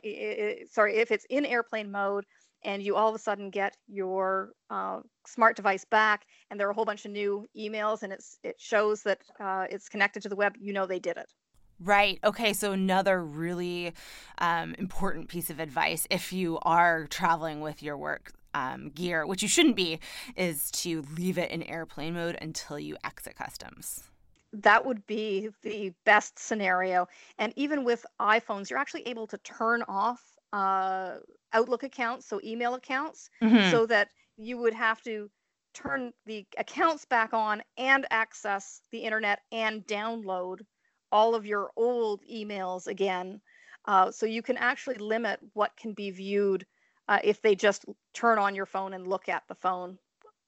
sorry, 0.71 0.97
if 0.97 1.11
it's 1.11 1.25
in 1.29 1.45
airplane 1.45 1.91
mode 1.91 2.25
and 2.63 2.83
you 2.83 2.95
all 2.95 3.09
of 3.09 3.15
a 3.15 3.19
sudden 3.19 3.49
get 3.49 3.75
your 3.87 4.51
uh, 4.69 4.99
smart 5.25 5.55
device 5.55 5.85
back 5.85 6.25
and 6.49 6.59
there 6.59 6.67
are 6.67 6.71
a 6.71 6.73
whole 6.73 6.85
bunch 6.85 7.05
of 7.05 7.11
new 7.11 7.45
emails 7.57 8.03
and 8.03 8.11
it's 8.11 8.37
it 8.43 8.55
shows 8.59 9.03
that 9.03 9.19
uh, 9.39 9.65
it's 9.69 9.89
connected 9.89 10.21
to 10.23 10.29
the 10.29 10.35
web, 10.35 10.55
you 10.59 10.73
know 10.73 10.85
they 10.85 10.99
did 10.99 11.17
it. 11.17 11.31
Right. 11.79 12.19
Okay. 12.23 12.53
So, 12.53 12.71
another 12.73 13.23
really 13.23 13.93
um, 14.39 14.75
important 14.77 15.29
piece 15.29 15.49
of 15.49 15.59
advice 15.59 16.07
if 16.09 16.33
you 16.33 16.59
are 16.63 17.07
traveling 17.07 17.61
with 17.61 17.81
your 17.81 17.97
work 17.97 18.33
um, 18.53 18.89
gear, 18.89 19.25
which 19.25 19.41
you 19.41 19.47
shouldn't 19.47 19.75
be, 19.75 19.99
is 20.35 20.71
to 20.71 21.03
leave 21.15 21.37
it 21.37 21.51
in 21.51 21.63
airplane 21.63 22.13
mode 22.13 22.37
until 22.41 22.79
you 22.79 22.97
exit 23.03 23.35
customs. 23.35 24.03
That 24.51 24.85
would 24.85 25.05
be 25.05 25.49
the 25.61 25.93
best 26.05 26.39
scenario. 26.39 27.07
And 27.37 27.53
even 27.55 27.83
with 27.83 28.05
iPhones, 28.19 28.69
you're 28.69 28.79
actually 28.79 29.07
able 29.07 29.27
to 29.27 29.37
turn 29.39 29.83
off 29.87 30.21
uh, 30.51 31.17
Outlook 31.53 31.83
accounts, 31.83 32.27
so 32.27 32.39
email 32.43 32.73
accounts, 32.73 33.29
mm-hmm. 33.41 33.71
so 33.71 33.85
that 33.85 34.09
you 34.37 34.57
would 34.57 34.73
have 34.73 35.01
to 35.03 35.29
turn 35.73 36.11
the 36.25 36.45
accounts 36.57 37.05
back 37.05 37.33
on 37.33 37.61
and 37.77 38.05
access 38.09 38.81
the 38.91 38.99
internet 38.99 39.39
and 39.51 39.85
download 39.85 40.61
all 41.11 41.35
of 41.35 41.45
your 41.45 41.71
old 41.75 42.21
emails 42.31 42.87
again. 42.87 43.41
Uh, 43.85 44.11
so 44.11 44.25
you 44.25 44.41
can 44.41 44.57
actually 44.57 44.97
limit 44.97 45.39
what 45.53 45.75
can 45.77 45.93
be 45.93 46.11
viewed 46.11 46.65
uh, 47.07 47.19
if 47.23 47.41
they 47.41 47.55
just 47.55 47.85
turn 48.13 48.37
on 48.37 48.55
your 48.55 48.65
phone 48.65 48.93
and 48.93 49.07
look 49.07 49.29
at 49.29 49.43
the 49.47 49.55
phone. 49.55 49.97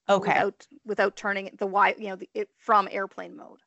Okay. 0.08 0.32
Without 0.32 0.66
without 0.84 1.16
turning 1.16 1.50
the 1.58 1.66
why 1.66 1.94
you 1.96 2.08
know 2.08 2.16
the, 2.16 2.28
it 2.34 2.48
from 2.58 2.88
airplane 2.90 3.36
mode. 3.36 3.60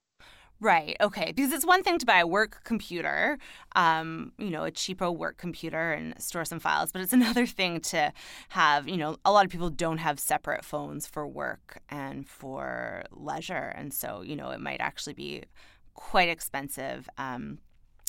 Right. 0.61 0.95
Okay. 1.01 1.33
Because 1.35 1.51
it's 1.51 1.65
one 1.65 1.83
thing 1.83 1.99
to 1.99 2.05
buy 2.05 2.19
a 2.19 2.27
work 2.27 2.61
computer, 2.63 3.37
um, 3.75 4.31
you 4.37 4.49
know, 4.49 4.63
a 4.63 4.71
cheapo 4.71 5.15
work 5.15 5.37
computer 5.37 5.91
and 5.91 6.19
store 6.21 6.45
some 6.45 6.59
files, 6.59 6.91
but 6.91 7.01
it's 7.01 7.13
another 7.21 7.45
thing 7.45 7.81
to 7.81 8.13
have, 8.49 8.87
you 8.87 8.97
know, 8.97 9.17
a 9.25 9.31
lot 9.31 9.45
of 9.45 9.51
people 9.51 9.69
don't 9.69 9.97
have 9.97 10.19
separate 10.19 10.63
phones 10.63 11.07
for 11.07 11.27
work 11.27 11.81
and 11.89 12.27
for 12.27 13.03
leisure. 13.11 13.73
And 13.75 13.93
so, 13.93 14.21
you 14.21 14.35
know, 14.35 14.51
it 14.51 14.61
might 14.61 14.79
actually 14.79 15.13
be 15.13 15.43
quite 15.95 16.29
expensive 16.29 17.09
um, 17.17 17.57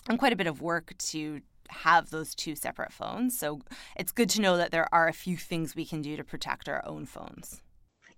and 0.09 0.19
quite 0.19 0.33
a 0.33 0.37
bit 0.37 0.47
of 0.47 0.61
work 0.61 0.93
to 0.99 1.41
have 1.69 2.11
those 2.11 2.35
two 2.35 2.55
separate 2.55 2.93
phones. 2.93 3.39
So 3.39 3.61
it's 3.97 4.13
good 4.13 4.31
to 4.31 4.41
know 4.41 4.57
that 4.57 4.71
there 4.71 4.93
are 4.93 5.09
a 5.09 5.13
few 5.13 5.37
things 5.37 5.75
we 5.75 5.87
can 5.87 6.03
do 6.03 6.17
to 6.17 6.25
protect 6.25 6.69
our 6.69 6.85
own 6.87 7.07
phones. 7.07 7.63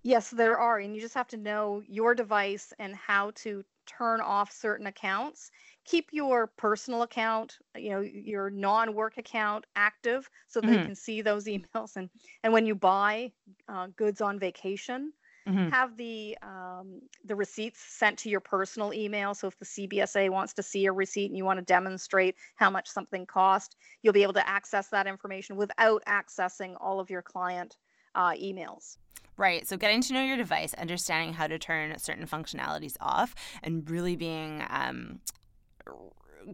Yes, 0.03 0.31
there 0.31 0.59
are. 0.59 0.79
And 0.79 0.95
you 0.95 1.01
just 1.01 1.15
have 1.15 1.29
to 1.29 1.37
know 1.37 1.83
your 1.87 2.15
device 2.15 2.73
and 2.79 2.95
how 2.95 3.33
to 3.37 3.65
turn 3.87 4.21
off 4.21 4.53
certain 4.53 4.87
accounts. 4.87 5.51
Keep 5.85 6.09
your 6.13 6.49
personal 6.59 7.03
account, 7.03 7.59
you 7.75 7.91
know, 7.91 8.01
your 8.01 8.51
non-work 8.51 9.17
account 9.17 9.65
active 9.75 10.29
so 10.47 10.61
mm-hmm. 10.61 10.71
they 10.71 10.85
can 10.85 10.95
see 10.95 11.23
those 11.23 11.45
emails. 11.47 11.97
And 11.97 12.11
and 12.45 12.53
when 12.53 12.67
you 12.67 12.75
buy 12.75 13.33
uh, 13.69 13.89
goods 13.97 14.21
on 14.21 14.39
vacation, 14.39 15.13
mm-hmm. 15.49 15.69
have 15.71 15.97
the 15.97 16.37
um, 16.43 17.01
the 17.25 17.35
receipts 17.35 17.81
sent 17.81 18.19
to 18.19 18.29
your 18.29 18.41
personal 18.41 18.93
email. 18.93 19.35
So 19.35 19.49
if 19.49 19.59
the 19.59 19.65
CBSA 19.65 20.31
wants 20.31 20.53
to 20.55 20.63
see 20.63 20.87
a 20.87 20.93
receipt 20.93 21.27
and 21.27 21.37
you 21.37 21.45
want 21.45 21.59
to 21.59 21.65
demonstrate 21.65 22.37
how 22.57 22.71
much 22.71 22.89
something 22.89 23.27
cost, 23.27 23.77
you'll 24.03 24.13
be 24.13 24.23
able 24.23 24.35
to 24.35 24.49
access 24.49 24.89
that 24.89 25.07
information 25.07 25.57
without 25.57 26.03
accessing 26.07 26.75
all 26.81 27.01
of 27.01 27.11
your 27.11 27.23
client 27.23 27.77
uh, 28.15 28.33
emails. 28.33 28.97
Right. 29.37 29.67
So 29.69 29.77
getting 29.77 30.03
to 30.03 30.13
know 30.13 30.25
your 30.25 30.37
device, 30.37 30.75
understanding 30.75 31.35
how 31.35 31.47
to 31.47 31.59
turn 31.59 31.97
certain 31.99 32.27
functionalities 32.27 32.97
off, 33.01 33.35
and 33.63 33.89
really 33.89 34.17
being 34.17 34.65
um, 34.69 35.21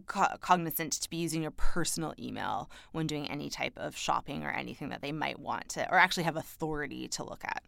co- 0.05 0.37
cognizant 0.39 0.93
to 0.93 1.09
be 1.09 1.17
using 1.17 1.41
your 1.41 1.51
personal 1.51 2.13
email 2.19 2.69
when 2.91 3.07
doing 3.07 3.27
any 3.27 3.49
type 3.49 3.73
of 3.75 3.97
shopping 3.97 4.43
or 4.43 4.51
anything 4.51 4.89
that 4.89 5.01
they 5.01 5.11
might 5.11 5.39
want 5.39 5.69
to, 5.69 5.91
or 5.91 5.97
actually 5.97 6.23
have 6.23 6.37
authority 6.37 7.07
to 7.07 7.23
look 7.23 7.43
at. 7.43 7.63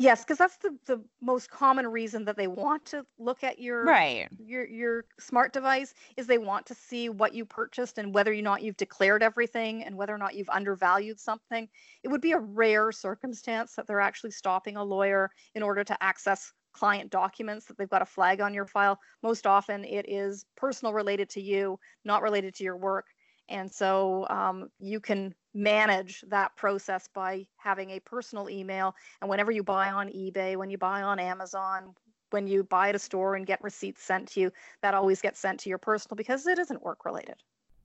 Yes, 0.00 0.24
because 0.24 0.38
that's 0.38 0.56
the, 0.56 0.78
the 0.86 1.04
most 1.20 1.50
common 1.50 1.86
reason 1.86 2.24
that 2.24 2.38
they 2.38 2.46
want 2.46 2.86
to 2.86 3.04
look 3.18 3.44
at 3.44 3.58
your 3.58 3.84
right 3.86 4.30
your 4.38 4.66
your 4.66 5.04
smart 5.18 5.52
device 5.52 5.92
is 6.16 6.26
they 6.26 6.38
want 6.38 6.64
to 6.64 6.74
see 6.74 7.10
what 7.10 7.34
you 7.34 7.44
purchased 7.44 7.98
and 7.98 8.14
whether 8.14 8.32
or 8.32 8.40
not 8.40 8.62
you've 8.62 8.78
declared 8.78 9.22
everything 9.22 9.84
and 9.84 9.94
whether 9.94 10.14
or 10.14 10.18
not 10.18 10.34
you've 10.34 10.48
undervalued 10.48 11.20
something. 11.20 11.68
It 12.02 12.08
would 12.08 12.22
be 12.22 12.32
a 12.32 12.38
rare 12.38 12.92
circumstance 12.92 13.74
that 13.74 13.86
they're 13.86 14.00
actually 14.00 14.30
stopping 14.30 14.78
a 14.78 14.82
lawyer 14.82 15.30
in 15.54 15.62
order 15.62 15.84
to 15.84 16.02
access 16.02 16.50
client 16.72 17.10
documents 17.10 17.66
that 17.66 17.76
they've 17.76 17.90
got 17.90 18.00
a 18.00 18.06
flag 18.06 18.40
on 18.40 18.54
your 18.54 18.64
file. 18.66 18.98
Most 19.22 19.46
often 19.46 19.84
it 19.84 20.08
is 20.08 20.46
personal 20.56 20.94
related 20.94 21.28
to 21.30 21.42
you, 21.42 21.78
not 22.06 22.22
related 22.22 22.54
to 22.54 22.64
your 22.64 22.78
work. 22.78 23.08
And 23.50 23.70
so 23.70 24.26
um, 24.30 24.68
you 24.78 25.00
can 25.00 25.34
manage 25.52 26.24
that 26.28 26.56
process 26.56 27.08
by 27.12 27.46
having 27.56 27.90
a 27.90 28.00
personal 28.00 28.48
email. 28.48 28.94
And 29.20 29.28
whenever 29.28 29.50
you 29.50 29.64
buy 29.64 29.90
on 29.90 30.08
eBay, 30.08 30.56
when 30.56 30.70
you 30.70 30.78
buy 30.78 31.02
on 31.02 31.18
Amazon, 31.18 31.94
when 32.30 32.46
you 32.46 32.62
buy 32.62 32.90
at 32.90 32.94
a 32.94 32.98
store 32.98 33.34
and 33.34 33.44
get 33.44 33.62
receipts 33.62 34.04
sent 34.04 34.28
to 34.28 34.40
you, 34.40 34.52
that 34.82 34.94
always 34.94 35.20
gets 35.20 35.40
sent 35.40 35.58
to 35.60 35.68
your 35.68 35.78
personal 35.78 36.16
because 36.16 36.46
it 36.46 36.58
isn't 36.58 36.82
work 36.82 37.04
related. 37.04 37.34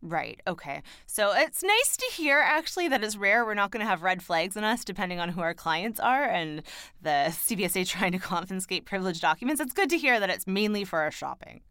Right. 0.01 0.39
Okay. 0.45 0.83
So 1.07 1.31
it's 1.33 1.63
nice 1.63 1.97
to 1.97 2.05
hear 2.13 2.39
actually 2.39 2.87
that 2.89 3.03
it's 3.03 3.17
rare. 3.17 3.43
We're 3.43 3.55
not 3.55 3.71
going 3.71 3.83
to 3.83 3.89
have 3.89 4.03
red 4.03 4.21
flags 4.21 4.55
in 4.55 4.63
us 4.63 4.85
depending 4.85 5.19
on 5.19 5.29
who 5.29 5.41
our 5.41 5.55
clients 5.55 5.99
are 5.99 6.25
and 6.25 6.61
the 7.01 7.29
CBSA 7.29 7.87
trying 7.87 8.11
to 8.11 8.19
confiscate 8.19 8.85
privileged 8.85 9.21
documents. 9.21 9.59
It's 9.59 9.73
good 9.73 9.89
to 9.89 9.97
hear 9.97 10.19
that 10.19 10.29
it's 10.29 10.45
mainly 10.45 10.83
for 10.83 10.99
our 10.99 11.11
shopping. 11.11 11.61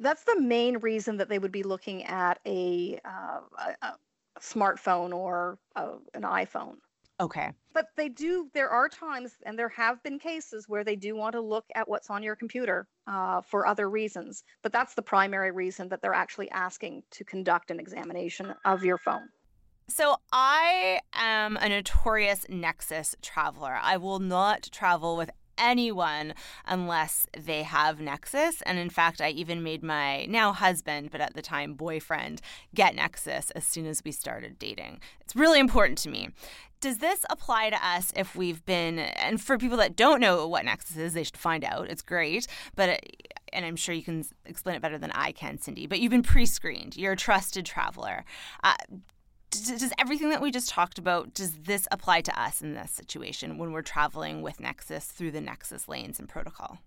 That's 0.00 0.24
the 0.24 0.40
main 0.40 0.78
reason 0.78 1.16
that 1.18 1.28
they 1.28 1.38
would 1.38 1.52
be 1.52 1.62
looking 1.62 2.04
at 2.04 2.38
a, 2.46 2.98
uh, 3.04 3.40
a, 3.82 3.86
a 3.86 3.96
smartphone 4.40 5.14
or 5.14 5.58
uh, 5.76 5.96
an 6.14 6.22
iPhone. 6.22 6.76
Okay. 7.20 7.52
But 7.72 7.88
they 7.96 8.08
do, 8.08 8.48
there 8.54 8.70
are 8.70 8.88
times, 8.88 9.36
and 9.46 9.58
there 9.58 9.68
have 9.68 10.02
been 10.02 10.18
cases 10.18 10.68
where 10.68 10.82
they 10.82 10.96
do 10.96 11.14
want 11.14 11.34
to 11.34 11.40
look 11.40 11.64
at 11.74 11.88
what's 11.88 12.10
on 12.10 12.22
your 12.22 12.34
computer 12.34 12.88
uh, 13.06 13.40
for 13.40 13.66
other 13.66 13.88
reasons. 13.88 14.42
But 14.62 14.72
that's 14.72 14.94
the 14.94 15.02
primary 15.02 15.52
reason 15.52 15.88
that 15.90 16.02
they're 16.02 16.14
actually 16.14 16.50
asking 16.50 17.04
to 17.12 17.24
conduct 17.24 17.70
an 17.70 17.78
examination 17.78 18.54
of 18.64 18.84
your 18.84 18.98
phone. 18.98 19.28
So, 19.86 20.16
I 20.32 21.00
am 21.12 21.58
a 21.58 21.68
notorious 21.68 22.46
Nexus 22.48 23.14
traveler. 23.20 23.78
I 23.80 23.98
will 23.98 24.18
not 24.18 24.68
travel 24.72 25.16
with 25.16 25.30
anyone 25.58 26.34
unless 26.66 27.26
they 27.38 27.62
have 27.62 28.00
Nexus. 28.00 28.62
And 28.62 28.78
in 28.78 28.90
fact, 28.90 29.20
I 29.20 29.30
even 29.30 29.62
made 29.62 29.82
my 29.82 30.26
now 30.26 30.52
husband, 30.52 31.10
but 31.10 31.20
at 31.20 31.34
the 31.34 31.42
time 31.42 31.74
boyfriend, 31.74 32.40
get 32.74 32.94
Nexus 32.94 33.50
as 33.52 33.66
soon 33.66 33.86
as 33.86 34.02
we 34.04 34.12
started 34.12 34.58
dating. 34.58 35.00
It's 35.20 35.36
really 35.36 35.60
important 35.60 35.98
to 35.98 36.08
me. 36.08 36.30
Does 36.80 36.98
this 36.98 37.24
apply 37.30 37.70
to 37.70 37.86
us 37.86 38.12
if 38.14 38.36
we've 38.36 38.64
been, 38.66 38.98
and 38.98 39.40
for 39.40 39.56
people 39.56 39.78
that 39.78 39.96
don't 39.96 40.20
know 40.20 40.46
what 40.46 40.66
Nexus 40.66 40.98
is, 40.98 41.14
they 41.14 41.24
should 41.24 41.36
find 41.36 41.64
out. 41.64 41.88
It's 41.88 42.02
great. 42.02 42.46
But 42.76 43.00
and 43.54 43.64
I'm 43.64 43.76
sure 43.76 43.94
you 43.94 44.02
can 44.02 44.24
explain 44.44 44.76
it 44.76 44.82
better 44.82 44.98
than 44.98 45.12
I 45.12 45.32
can, 45.32 45.58
Cyndee, 45.58 45.88
but 45.88 46.00
you've 46.00 46.10
been 46.10 46.22
pre 46.22 46.44
screened. 46.44 46.96
You're 46.96 47.12
a 47.12 47.16
trusted 47.16 47.64
traveler. 47.64 48.24
Uh, 48.62 48.74
does 49.60 49.92
everything 49.98 50.30
that 50.30 50.40
we 50.40 50.50
just 50.50 50.68
talked 50.68 50.98
about 50.98 51.34
does 51.34 51.52
this 51.52 51.86
apply 51.90 52.20
to 52.22 52.40
us 52.40 52.62
in 52.62 52.74
this 52.74 52.90
situation 52.90 53.58
when 53.58 53.72
we're 53.72 53.82
traveling 53.82 54.42
with 54.42 54.60
nexus 54.60 55.06
through 55.06 55.30
the 55.30 55.40
nexus 55.40 55.88
lanes 55.88 56.18
and 56.18 56.28
protocol? 56.28 56.78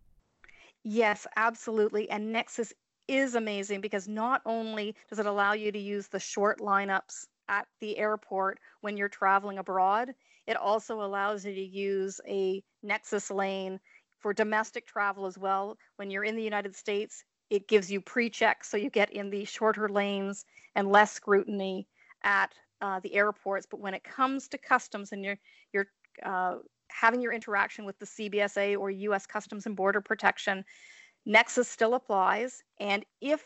Yes 0.84 1.28
absolutely. 1.36 2.10
And 2.10 2.32
nexus 2.32 2.74
is 3.08 3.36
amazing 3.36 3.82
because 3.82 4.08
not 4.08 4.42
only 4.46 4.96
does 5.10 5.20
it 5.20 5.26
allow 5.26 5.54
you 5.54 5.72
to 5.72 5.80
use 5.80 6.08
the 6.08 6.20
short 6.20 6.60
lineups 6.60 7.26
at 7.50 7.68
the 7.80 7.98
airport 7.98 8.60
when 8.82 8.98
you're 8.98 9.08
traveling 9.08 9.58
abroad 9.58 10.14
it 10.48 10.58
also 10.58 11.02
allows 11.02 11.46
you 11.46 11.54
to 11.54 11.62
use 11.62 12.22
a 12.28 12.64
nexus 12.84 13.30
lane 13.30 13.80
for 14.18 14.34
domestic 14.34 14.88
travel 14.88 15.26
as 15.26 15.38
well. 15.38 15.78
When 15.98 16.10
you're 16.10 16.24
in 16.24 16.36
the 16.36 16.44
united 16.44 16.76
states 16.76 17.24
it 17.50 17.68
gives 17.68 17.90
you 17.90 18.02
pre-check 18.02 18.64
so 18.66 18.76
you 18.76 18.90
get 18.90 19.12
in 19.12 19.30
the 19.30 19.46
shorter 19.46 19.88
lanes 19.88 20.44
and 20.76 20.92
less 20.92 21.14
scrutiny 21.14 21.88
at 22.24 22.54
uh, 22.82 23.00
the 23.00 23.14
airports, 23.16 23.68
but 23.70 23.80
when 23.80 23.94
it 23.94 24.04
comes 24.04 24.48
to 24.50 24.58
customs 24.58 25.12
and 25.12 25.24
you're 25.24 25.38
you're 25.74 25.88
uh, 26.24 26.58
having 26.90 27.22
your 27.22 27.34
interaction 27.34 27.86
with 27.86 27.98
the 28.00 28.06
CBSA 28.06 28.78
or 28.78 28.90
U.S. 28.90 29.26
Customs 29.26 29.66
and 29.66 29.76
Border 29.76 30.02
Protection, 30.02 30.64
Nexus 31.26 31.68
still 31.68 31.96
applies. 31.96 32.64
And 32.80 33.06
if 33.22 33.44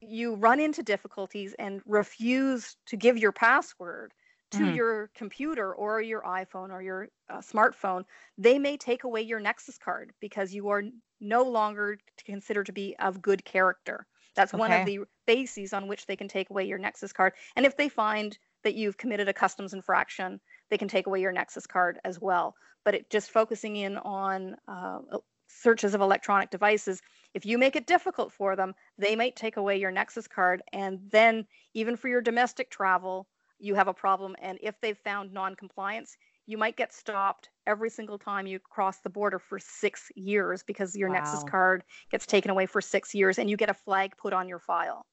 you 0.00 0.34
run 0.34 0.60
into 0.60 0.82
difficulties 0.82 1.54
and 1.58 1.80
refuse 1.86 2.76
to 2.86 2.96
give 2.96 3.18
your 3.18 3.32
password 3.32 4.12
to 4.50 4.58
mm-hmm. 4.58 4.74
your 4.74 5.10
computer 5.14 5.74
or 5.74 6.00
your 6.00 6.22
iPhone 6.22 6.70
or 6.70 6.82
your 6.82 7.08
uh, 7.28 7.38
smartphone, 7.38 8.04
they 8.36 8.58
may 8.58 8.76
take 8.76 9.04
away 9.04 9.22
your 9.22 9.40
Nexus 9.40 9.78
card 9.78 10.12
because 10.20 10.54
you 10.54 10.68
are 10.68 10.84
no 11.20 11.42
longer 11.42 11.98
considered 12.24 12.66
to 12.66 12.72
be 12.72 12.94
of 12.98 13.20
good 13.20 13.44
character. 13.44 14.06
That's 14.38 14.54
okay. 14.54 14.60
one 14.60 14.72
of 14.72 14.86
the 14.86 15.00
bases 15.26 15.72
on 15.72 15.88
which 15.88 16.06
they 16.06 16.14
can 16.14 16.28
take 16.28 16.48
away 16.50 16.64
your 16.64 16.78
Nexus 16.78 17.12
card. 17.12 17.32
And 17.56 17.66
if 17.66 17.76
they 17.76 17.88
find 17.88 18.38
that 18.62 18.76
you've 18.76 18.96
committed 18.96 19.28
a 19.28 19.32
customs 19.32 19.74
infraction, 19.74 20.40
they 20.70 20.78
can 20.78 20.86
take 20.86 21.08
away 21.08 21.20
your 21.20 21.32
Nexus 21.32 21.66
card 21.66 21.98
as 22.04 22.20
well. 22.20 22.54
But 22.84 22.94
it 22.94 23.10
just 23.10 23.32
focusing 23.32 23.74
in 23.76 23.96
on 23.98 24.54
uh, 24.68 25.00
searches 25.48 25.92
of 25.92 26.00
electronic 26.00 26.50
devices, 26.50 27.02
if 27.34 27.44
you 27.44 27.58
make 27.58 27.74
it 27.74 27.88
difficult 27.88 28.32
for 28.32 28.54
them, 28.54 28.74
they 28.96 29.16
might 29.16 29.34
take 29.34 29.56
away 29.56 29.76
your 29.78 29.90
Nexus 29.90 30.28
card. 30.28 30.62
And 30.72 31.00
then, 31.10 31.44
even 31.74 31.96
for 31.96 32.06
your 32.06 32.20
domestic 32.20 32.70
travel, 32.70 33.26
you 33.58 33.74
have 33.74 33.88
a 33.88 33.94
problem. 33.94 34.36
And 34.40 34.56
if 34.62 34.80
they've 34.80 34.96
found 34.96 35.32
non-compliance, 35.32 36.16
you 36.48 36.56
might 36.56 36.76
get 36.76 36.94
stopped 36.94 37.50
every 37.66 37.90
single 37.90 38.18
time 38.18 38.46
you 38.46 38.58
cross 38.58 39.00
the 39.00 39.10
border 39.10 39.38
for 39.38 39.58
six 39.58 40.10
years 40.16 40.62
because 40.62 40.96
your 40.96 41.10
wow. 41.10 41.16
Nexus 41.16 41.44
card 41.44 41.84
gets 42.10 42.24
taken 42.24 42.50
away 42.50 42.64
for 42.64 42.80
six 42.80 43.14
years 43.14 43.38
and 43.38 43.50
you 43.50 43.56
get 43.56 43.68
a 43.68 43.74
flag 43.74 44.16
put 44.16 44.32
on 44.32 44.48
your 44.48 44.58
file. 44.58 45.04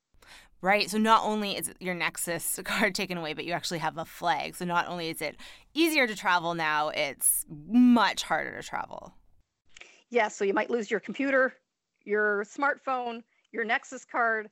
Right. 0.61 0.89
So 0.89 0.97
not 0.97 1.25
only 1.25 1.57
is 1.57 1.73
your 1.81 1.93
Nexus 1.93 2.61
card 2.63 2.95
taken 2.95 3.17
away, 3.17 3.33
but 3.33 3.43
you 3.43 3.51
actually 3.51 3.79
have 3.79 3.97
a 3.97 4.05
flag. 4.05 4.55
So 4.55 4.63
not 4.63 4.87
only 4.87 5.09
is 5.09 5.21
it 5.21 5.35
easier 5.73 6.07
to 6.07 6.15
travel 6.15 6.53
now, 6.53 6.87
it's 6.87 7.45
much 7.49 8.23
harder 8.23 8.55
to 8.55 8.65
travel. 8.65 9.11
Yes. 9.81 9.89
Yeah, 10.09 10.27
so 10.29 10.45
you 10.45 10.53
might 10.53 10.69
lose 10.69 10.89
your 10.89 11.01
computer, 11.01 11.53
your 12.05 12.45
smartphone, 12.45 13.23
your 13.51 13.65
Nexus 13.65 14.05
card, 14.05 14.47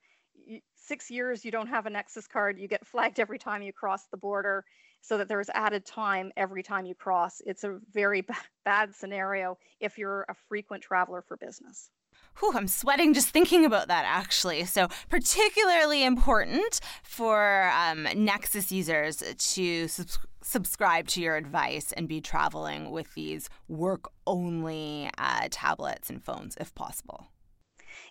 six 0.76 1.10
years 1.10 1.46
you 1.46 1.52
don't 1.52 1.68
have 1.68 1.86
a 1.86 1.90
Nexus 1.90 2.28
card, 2.28 2.60
you 2.60 2.68
get 2.68 2.86
flagged 2.86 3.22
every 3.22 3.40
time 3.40 3.62
you 3.62 3.72
cross 3.72 4.08
the 4.12 4.18
border 4.18 4.66
so 5.04 5.18
that 5.18 5.28
there's 5.28 5.50
added 5.54 5.86
time 5.86 6.32
every 6.38 6.64
time 6.64 6.86
you 6.86 6.96
cross. 6.96 7.42
It's 7.46 7.64
a 7.64 7.78
very 7.92 8.22
b- 8.30 8.34
bad 8.66 8.96
scenario 8.96 9.58
if 9.80 9.98
you're 9.98 10.26
a 10.30 10.34
frequent 10.34 10.82
traveler 10.82 11.22
for 11.22 11.38
business. 11.38 11.92
Whew, 12.40 12.54
I'm 12.56 12.68
sweating 12.68 13.14
just 13.14 13.30
thinking 13.30 13.66
about 13.66 13.90
that 13.90 14.06
actually. 14.08 14.66
So, 14.66 14.88
particularly 15.10 16.04
important 16.04 16.80
for 17.04 17.70
um, 17.76 18.08
Nexus 18.16 18.72
users 18.72 19.18
to 19.18 19.88
sub- 19.88 20.08
subscribe 20.42 21.08
to 21.10 21.22
your 21.22 21.36
advice 21.36 21.92
and 21.92 22.08
be 22.08 22.22
traveling 22.22 22.90
with 22.90 23.14
these 23.14 23.50
work 23.68 24.10
only 24.26 25.10
uh, 25.18 25.48
tablets 25.52 26.10
and 26.10 26.24
phones 26.24 26.56
if 26.60 26.74
possible. 26.74 27.28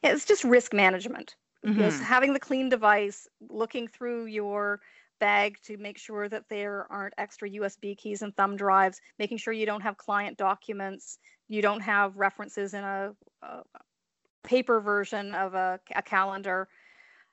Yeah, 0.04 0.12
it's 0.12 0.24
just 0.24 0.44
risk 0.44 0.72
management. 0.72 1.36
Mm-hmm. 1.64 2.02
having 2.02 2.32
the 2.32 2.40
clean 2.40 2.68
device, 2.68 3.28
looking 3.48 3.86
through 3.86 4.26
your 4.26 4.80
bag 5.22 5.56
to 5.62 5.76
make 5.76 5.98
sure 5.98 6.28
that 6.28 6.48
there 6.48 6.84
aren't 6.90 7.14
extra 7.16 7.48
USB 7.48 7.96
keys 7.96 8.22
and 8.22 8.36
thumb 8.36 8.56
drives, 8.56 9.00
making 9.20 9.38
sure 9.38 9.54
you 9.54 9.66
don't 9.66 9.80
have 9.80 9.96
client 9.96 10.36
documents, 10.36 11.18
you 11.46 11.62
don't 11.62 11.80
have 11.80 12.16
references 12.16 12.74
in 12.74 12.82
a, 12.82 13.12
a 13.42 13.62
paper 14.42 14.80
version 14.80 15.32
of 15.32 15.54
a, 15.54 15.78
a 15.94 16.02
calendar. 16.02 16.66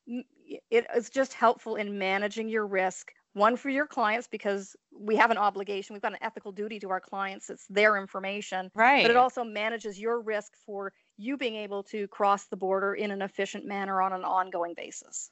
It 0.06 0.86
is 0.96 1.10
just 1.10 1.34
helpful 1.34 1.78
in 1.78 1.98
managing 1.98 2.48
your 2.48 2.68
risk 2.68 3.12
one 3.34 3.56
for 3.56 3.70
your 3.70 3.88
clients 3.88 4.28
because 4.28 4.76
we 4.92 5.16
have 5.16 5.30
an 5.30 5.38
obligation 5.38 5.94
we've 5.94 6.02
got 6.02 6.14
an 6.14 6.24
ethical 6.24 6.52
duty 6.52 6.80
to 6.80 6.90
our 6.90 7.00
clients 7.00 7.50
it's 7.52 7.68
their 7.70 7.96
information. 7.98 8.72
Right 8.74 9.04
but 9.04 9.12
it 9.12 9.18
also 9.18 9.44
manages 9.44 10.00
your 10.00 10.20
risk 10.20 10.54
for 10.66 10.92
you 11.18 11.38
being 11.38 11.56
able 11.56 11.84
to 11.84 12.08
cross 12.08 12.46
the 12.46 12.58
border 12.58 12.96
in 12.96 13.12
an 13.12 13.22
efficient 13.22 13.66
manner 13.66 14.02
on 14.02 14.14
an 14.14 14.24
ongoing 14.24 14.74
basis 14.76 15.30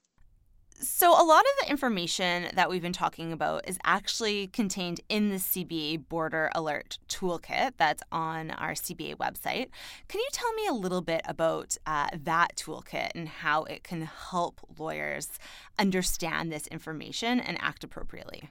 so, 0.80 1.10
a 1.12 1.26
lot 1.26 1.42
of 1.42 1.66
the 1.66 1.72
information 1.72 2.50
that 2.54 2.70
we've 2.70 2.84
been 2.84 2.94
talking 2.94 3.32
about 3.34 3.68
is 3.68 3.80
actually 3.84 4.48
contained 4.48 5.02
in 5.10 5.30
the 5.30 5.38
CBA 5.38 6.08
Border 6.08 6.52
Alert 6.54 7.00
Toolkit 7.10 7.72
that's 7.78 8.04
on 8.12 8.52
our 8.52 8.74
CBA 8.74 9.16
website. 9.16 9.70
Can 10.08 10.20
you 10.20 10.28
tell 10.32 10.54
me 10.54 10.68
a 10.68 10.74
little 10.74 11.02
bit 11.02 11.22
about 11.26 11.78
uh, 11.88 12.10
that 12.24 12.56
toolkit 12.56 13.10
and 13.16 13.28
how 13.28 13.63
it 13.63 13.84
can 13.84 14.04
help 14.04 14.62
lawyers 14.78 15.40
understand 15.80 16.52
this 16.52 16.68
information 16.68 17.40
and 17.40 17.58
act 17.60 17.84
appropriately? 17.84 18.50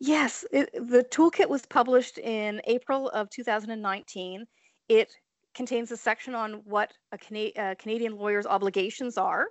Yes, 0.00 0.44
it, 0.50 0.72
the 0.72 1.04
toolkit 1.04 1.48
was 1.48 1.66
published 1.66 2.18
in 2.18 2.60
April 2.64 3.10
of 3.10 3.30
2019. 3.30 4.44
It 4.88 5.12
contains 5.54 5.92
a 5.92 5.96
section 5.96 6.34
on 6.34 6.62
what 6.64 6.92
a 7.12 7.18
Cana- 7.18 7.52
uh, 7.56 7.74
Canadian 7.78 8.16
lawyer's 8.16 8.46
obligations 8.46 9.16
are 9.16 9.46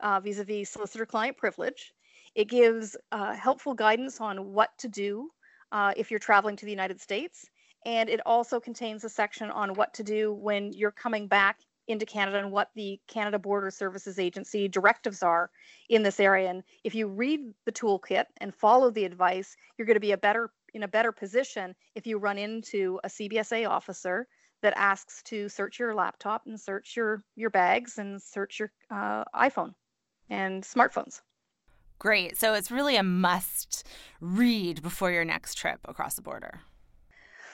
uh, 0.00 0.20
vis-a-vis 0.20 0.70
solicitor-client 0.70 1.36
privilege. 1.36 1.92
It 2.34 2.48
gives 2.48 2.96
uh, 3.12 3.34
helpful 3.34 3.74
guidance 3.74 4.20
on 4.20 4.52
what 4.52 4.70
to 4.78 4.88
do 4.88 5.30
uh, 5.72 5.92
if 5.96 6.10
you're 6.10 6.20
traveling 6.20 6.56
to 6.56 6.64
the 6.64 6.70
United 6.70 7.00
States. 7.00 7.46
And 7.86 8.08
it 8.08 8.20
also 8.24 8.60
contains 8.60 9.04
a 9.04 9.08
section 9.08 9.50
on 9.50 9.74
what 9.74 9.94
to 9.94 10.02
do 10.02 10.32
when 10.32 10.72
you're 10.72 10.90
coming 10.90 11.28
back 11.28 11.58
into 11.86 12.06
Canada 12.06 12.38
and 12.38 12.50
what 12.50 12.70
the 12.74 12.98
Canada 13.08 13.38
Border 13.38 13.70
Services 13.70 14.18
Agency 14.18 14.68
directives 14.68 15.22
are 15.22 15.50
in 15.90 16.02
this 16.02 16.18
area. 16.18 16.48
And 16.48 16.62
if 16.82 16.94
you 16.94 17.08
read 17.08 17.40
the 17.66 17.72
toolkit 17.72 18.24
and 18.38 18.54
follow 18.54 18.90
the 18.90 19.04
advice, 19.04 19.54
you're 19.76 19.86
going 19.86 19.96
to 19.96 20.00
be 20.00 20.12
a 20.12 20.18
better 20.18 20.50
in 20.72 20.82
a 20.82 20.88
better 20.88 21.12
position 21.12 21.74
if 21.94 22.06
you 22.06 22.18
run 22.18 22.36
into 22.36 22.98
a 23.04 23.08
CBSA 23.08 23.68
officer 23.68 24.26
that 24.62 24.72
asks 24.76 25.22
to 25.24 25.48
search 25.48 25.78
your 25.78 25.94
laptop 25.94 26.42
and 26.46 26.58
search 26.58 26.96
your 26.96 27.22
your 27.36 27.50
bags 27.50 27.98
and 27.98 28.20
search 28.20 28.58
your 28.58 28.72
uh, 28.90 29.24
iPhone 29.34 29.74
and 30.30 30.62
smartphones. 30.62 31.20
Great. 31.98 32.36
So 32.36 32.54
it's 32.54 32.70
really 32.70 32.96
a 32.96 33.02
must 33.02 33.86
read 34.20 34.82
before 34.82 35.10
your 35.10 35.24
next 35.24 35.54
trip 35.54 35.80
across 35.84 36.14
the 36.14 36.22
border. 36.22 36.60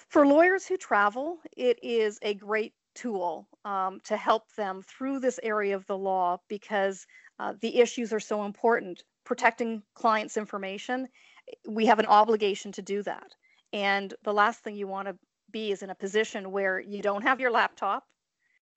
For 0.08 0.26
lawyers 0.26 0.66
who 0.66 0.76
travel, 0.76 1.38
it 1.56 1.78
is 1.82 2.18
a 2.22 2.34
great 2.34 2.74
tool 2.94 3.48
um, 3.64 4.00
to 4.04 4.16
help 4.16 4.52
them 4.56 4.82
through 4.82 5.20
this 5.20 5.38
area 5.42 5.76
of 5.76 5.86
the 5.86 5.96
law 5.96 6.38
because 6.48 7.06
uh, 7.38 7.54
the 7.60 7.78
issues 7.78 8.12
are 8.12 8.20
so 8.20 8.44
important. 8.44 9.04
Protecting 9.24 9.82
clients' 9.94 10.36
information, 10.36 11.06
we 11.68 11.86
have 11.86 12.00
an 12.00 12.06
obligation 12.06 12.72
to 12.72 12.82
do 12.82 13.02
that. 13.04 13.34
And 13.72 14.12
the 14.24 14.32
last 14.32 14.60
thing 14.64 14.74
you 14.74 14.88
want 14.88 15.06
to 15.08 15.16
be 15.52 15.70
is 15.70 15.82
in 15.82 15.90
a 15.90 15.94
position 15.94 16.50
where 16.50 16.80
you 16.80 17.02
don't 17.02 17.22
have 17.22 17.40
your 17.40 17.50
laptop, 17.50 18.04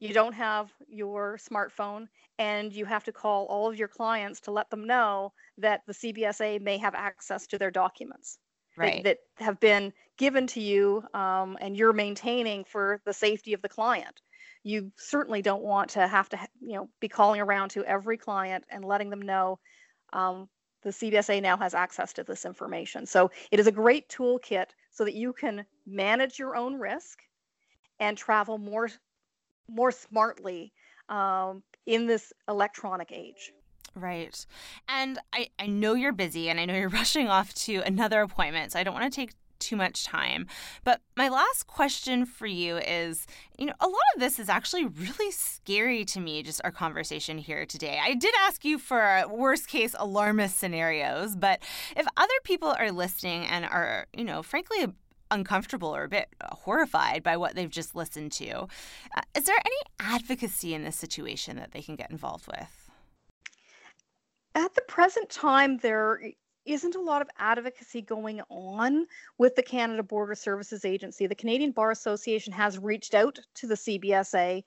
you 0.04 0.13
don't 0.13 0.34
have 0.34 0.70
your 0.89 1.38
smartphone, 1.38 2.08
and 2.38 2.74
you 2.74 2.84
have 2.86 3.06
to 3.06 3.12
call 3.13 3.46
all 3.46 3.70
of 3.70 3.78
your 3.78 3.88
clients 3.88 4.42
to 4.42 4.52
let 4.52 4.70
them 4.70 4.86
know 4.86 5.32
that 5.58 5.82
the 5.88 5.94
CBSA 5.94 6.62
may 6.62 6.78
have 6.78 6.94
access 6.94 7.48
to 7.48 7.58
their 7.58 7.72
documents 7.72 8.38
right. 8.76 9.04
that, 9.04 9.20
that 9.38 9.46
have 9.46 9.60
been 9.62 9.94
given 10.18 10.46
to 10.48 10.60
you 10.60 11.04
um, 11.13 11.58
and 11.62 11.78
you're 11.78 11.94
maintaining 11.94 12.66
for 12.66 13.00
the 13.06 13.13
safety 13.13 13.54
of 13.54 13.62
the 13.62 13.70
client. 13.70 14.22
You 14.63 14.92
certainly 14.98 15.42
don't 15.42 15.63
want 15.63 15.92
to 15.92 16.06
have 16.06 16.28
to, 16.30 16.39
you 16.60 16.74
know, 16.74 16.89
be 17.00 17.08
calling 17.08 17.39
around 17.39 17.70
to 17.70 17.86
every 17.86 18.18
client 18.18 18.66
and 18.70 18.84
letting 18.84 19.10
them 19.10 19.22
know 19.22 19.60
um, 20.12 20.50
the 20.84 20.89
CBSA 20.89 21.42
now 21.42 21.56
has 21.58 21.74
access 21.74 22.12
to 22.13 22.24
this 22.24 22.46
information. 22.46 23.06
So 23.06 23.32
it 23.52 23.60
is 23.60 23.68
a 23.68 23.72
great 23.72 24.10
toolkit 24.10 24.68
so 24.92 25.06
that 25.06 25.16
you 25.16 25.32
can 25.32 25.66
manage 25.88 26.39
your 26.39 26.56
own 26.58 26.76
risk 26.76 27.20
and 28.00 28.18
travel 28.18 28.58
more 28.58 28.89
more 29.69 29.91
smartly 29.91 30.73
um, 31.10 31.63
in 31.86 32.08
this 32.08 32.32
electronic 32.47 33.12
age. 33.12 33.52
Right. 33.95 34.45
And 34.89 35.19
I, 35.34 35.49
I 35.60 35.67
know 35.67 35.93
you're 35.93 36.13
busy 36.13 36.49
and 36.49 36.60
I 36.60 36.65
know 36.65 36.76
you're 36.76 36.89
rushing 37.02 37.28
off 37.28 37.54
to 37.56 37.78
another 37.86 38.21
appointment, 38.21 38.71
so 38.71 38.80
I 38.80 38.84
don't 38.84 38.93
want 38.93 39.12
to 39.12 39.15
take 39.15 39.34
too 39.60 39.76
much 39.76 40.04
time. 40.04 40.47
But 40.84 41.02
my 41.15 41.30
last 41.30 41.67
question 41.67 42.26
for 42.26 42.45
you 42.45 42.78
is 42.78 43.26
you 43.58 43.65
know, 43.67 43.73
a 43.80 43.88
lot 43.88 44.02
of 44.15 44.19
this 44.19 44.39
is 44.39 44.49
actually 44.49 44.86
really 44.86 45.32
scary 45.32 46.04
to 46.06 46.19
me, 46.19 46.43
just 46.43 46.62
our 46.63 46.71
conversation 46.71 47.38
here 47.38 47.65
today. 47.65 47.99
I 48.04 48.13
did 48.13 48.34
ask 48.41 48.65
you 48.65 48.78
for 48.78 49.23
worst 49.30 49.67
case 49.67 49.95
alarmist 49.97 50.58
scenarios, 50.58 51.36
but 51.36 51.63
if 51.95 52.06
other 52.17 52.34
people 52.43 52.76
are 52.78 52.91
listening 52.91 53.45
and 53.45 53.63
are, 53.65 54.08
you 54.15 54.23
know, 54.23 54.43
frankly, 54.43 54.88
uncomfortable 55.34 55.96
or 55.96 56.04
a 56.04 56.10
bit 56.10 56.30
horrified 56.43 57.24
by 57.24 57.38
what 57.38 57.56
they've 57.56 57.69
just 57.69 57.96
listened 57.96 58.32
to. 58.34 58.67
Uh, 59.15 59.22
is 59.36 59.46
there 59.46 59.60
any 59.65 59.76
advocacy 60.00 60.74
in 60.74 60.84
this 60.84 60.96
situation 60.96 61.58
that 61.58 61.72
they 61.72 61.82
can 61.82 61.96
get 61.96 62.12
involved 62.12 62.48
with? 62.48 62.89
At 64.56 64.76
the 64.76 64.82
present 64.82 65.30
time, 65.30 65.78
there 65.78 66.22
isn't 66.65 66.96
a 66.96 67.02
lot 67.02 67.22
of 67.22 67.30
advocacy 67.39 68.02
going 68.02 68.41
on 68.50 69.06
with 69.38 69.56
the 69.56 69.63
Canada 69.63 70.04
Border 70.04 70.36
Services 70.36 70.86
Agency. 70.86 71.28
The 71.28 71.36
Canadian 71.36 71.72
Bar 71.72 71.91
Association 71.91 72.54
has 72.54 72.80
reached 72.80 73.13
out 73.13 73.39
to 73.56 73.67
the 73.67 73.76
CBSA, 73.76 74.63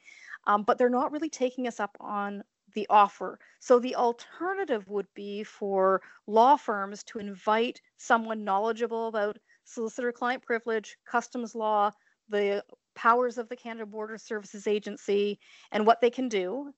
um, 0.47 0.65
but 0.65 0.77
they're 0.77 0.91
not 0.91 1.13
really 1.13 1.31
taking 1.31 1.67
us 1.67 1.81
up 1.81 1.97
on 2.01 2.43
the 2.75 2.87
offer. 2.91 3.39
So 3.61 3.79
the 3.79 3.97
alternative 3.97 4.89
would 4.89 5.07
be 5.15 5.43
for 5.43 6.03
law 6.27 6.57
firms 6.57 7.03
to 7.05 7.19
invite 7.19 7.81
someone 7.97 8.45
knowledgeable 8.45 9.09
about 9.09 9.39
solicitor 9.67 10.13
client 10.13 10.43
privilege, 10.43 10.97
customs 11.07 11.55
law, 11.55 11.91
the 12.29 12.65
powers 12.95 13.37
of 13.37 13.49
the 13.49 13.57
Canada 13.57 13.87
Border 13.87 14.17
Services 14.17 14.67
Agency, 14.67 15.39
and 15.71 15.87
what 15.87 16.01
they 16.01 16.11
can 16.11 16.29
do, 16.29 16.73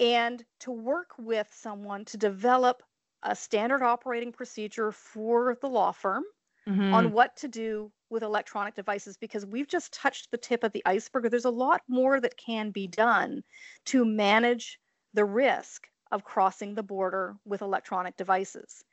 and 0.00 0.44
to 0.60 0.70
work 0.70 1.10
with 1.18 1.48
someone 1.52 2.04
to 2.06 2.16
develop 2.16 2.82
a 3.22 3.36
standard 3.36 3.82
operating 3.82 4.32
procedure 4.32 4.92
for 4.92 5.56
the 5.60 5.68
law 5.68 5.92
firm 5.92 6.24
mm-hmm. 6.68 6.94
on 6.94 7.12
what 7.12 7.36
to 7.36 7.48
do 7.48 7.90
with 8.10 8.22
electronic 8.22 8.74
devices 8.74 9.16
because 9.16 9.46
we've 9.46 9.68
just 9.68 9.92
touched 9.92 10.30
the 10.30 10.38
tip 10.38 10.62
of 10.62 10.72
the 10.72 10.82
iceberg. 10.86 11.30
There's 11.30 11.44
a 11.44 11.50
lot 11.50 11.82
more 11.88 12.20
that 12.20 12.36
can 12.36 12.70
be 12.70 12.86
done 12.86 13.42
to 13.86 14.04
manage 14.04 14.78
the 15.14 15.24
risk 15.24 15.88
of 16.12 16.24
crossing 16.24 16.74
the 16.74 16.82
border 16.82 17.36
with 17.44 17.62
electronic 17.62 18.16
devices. 18.16 18.84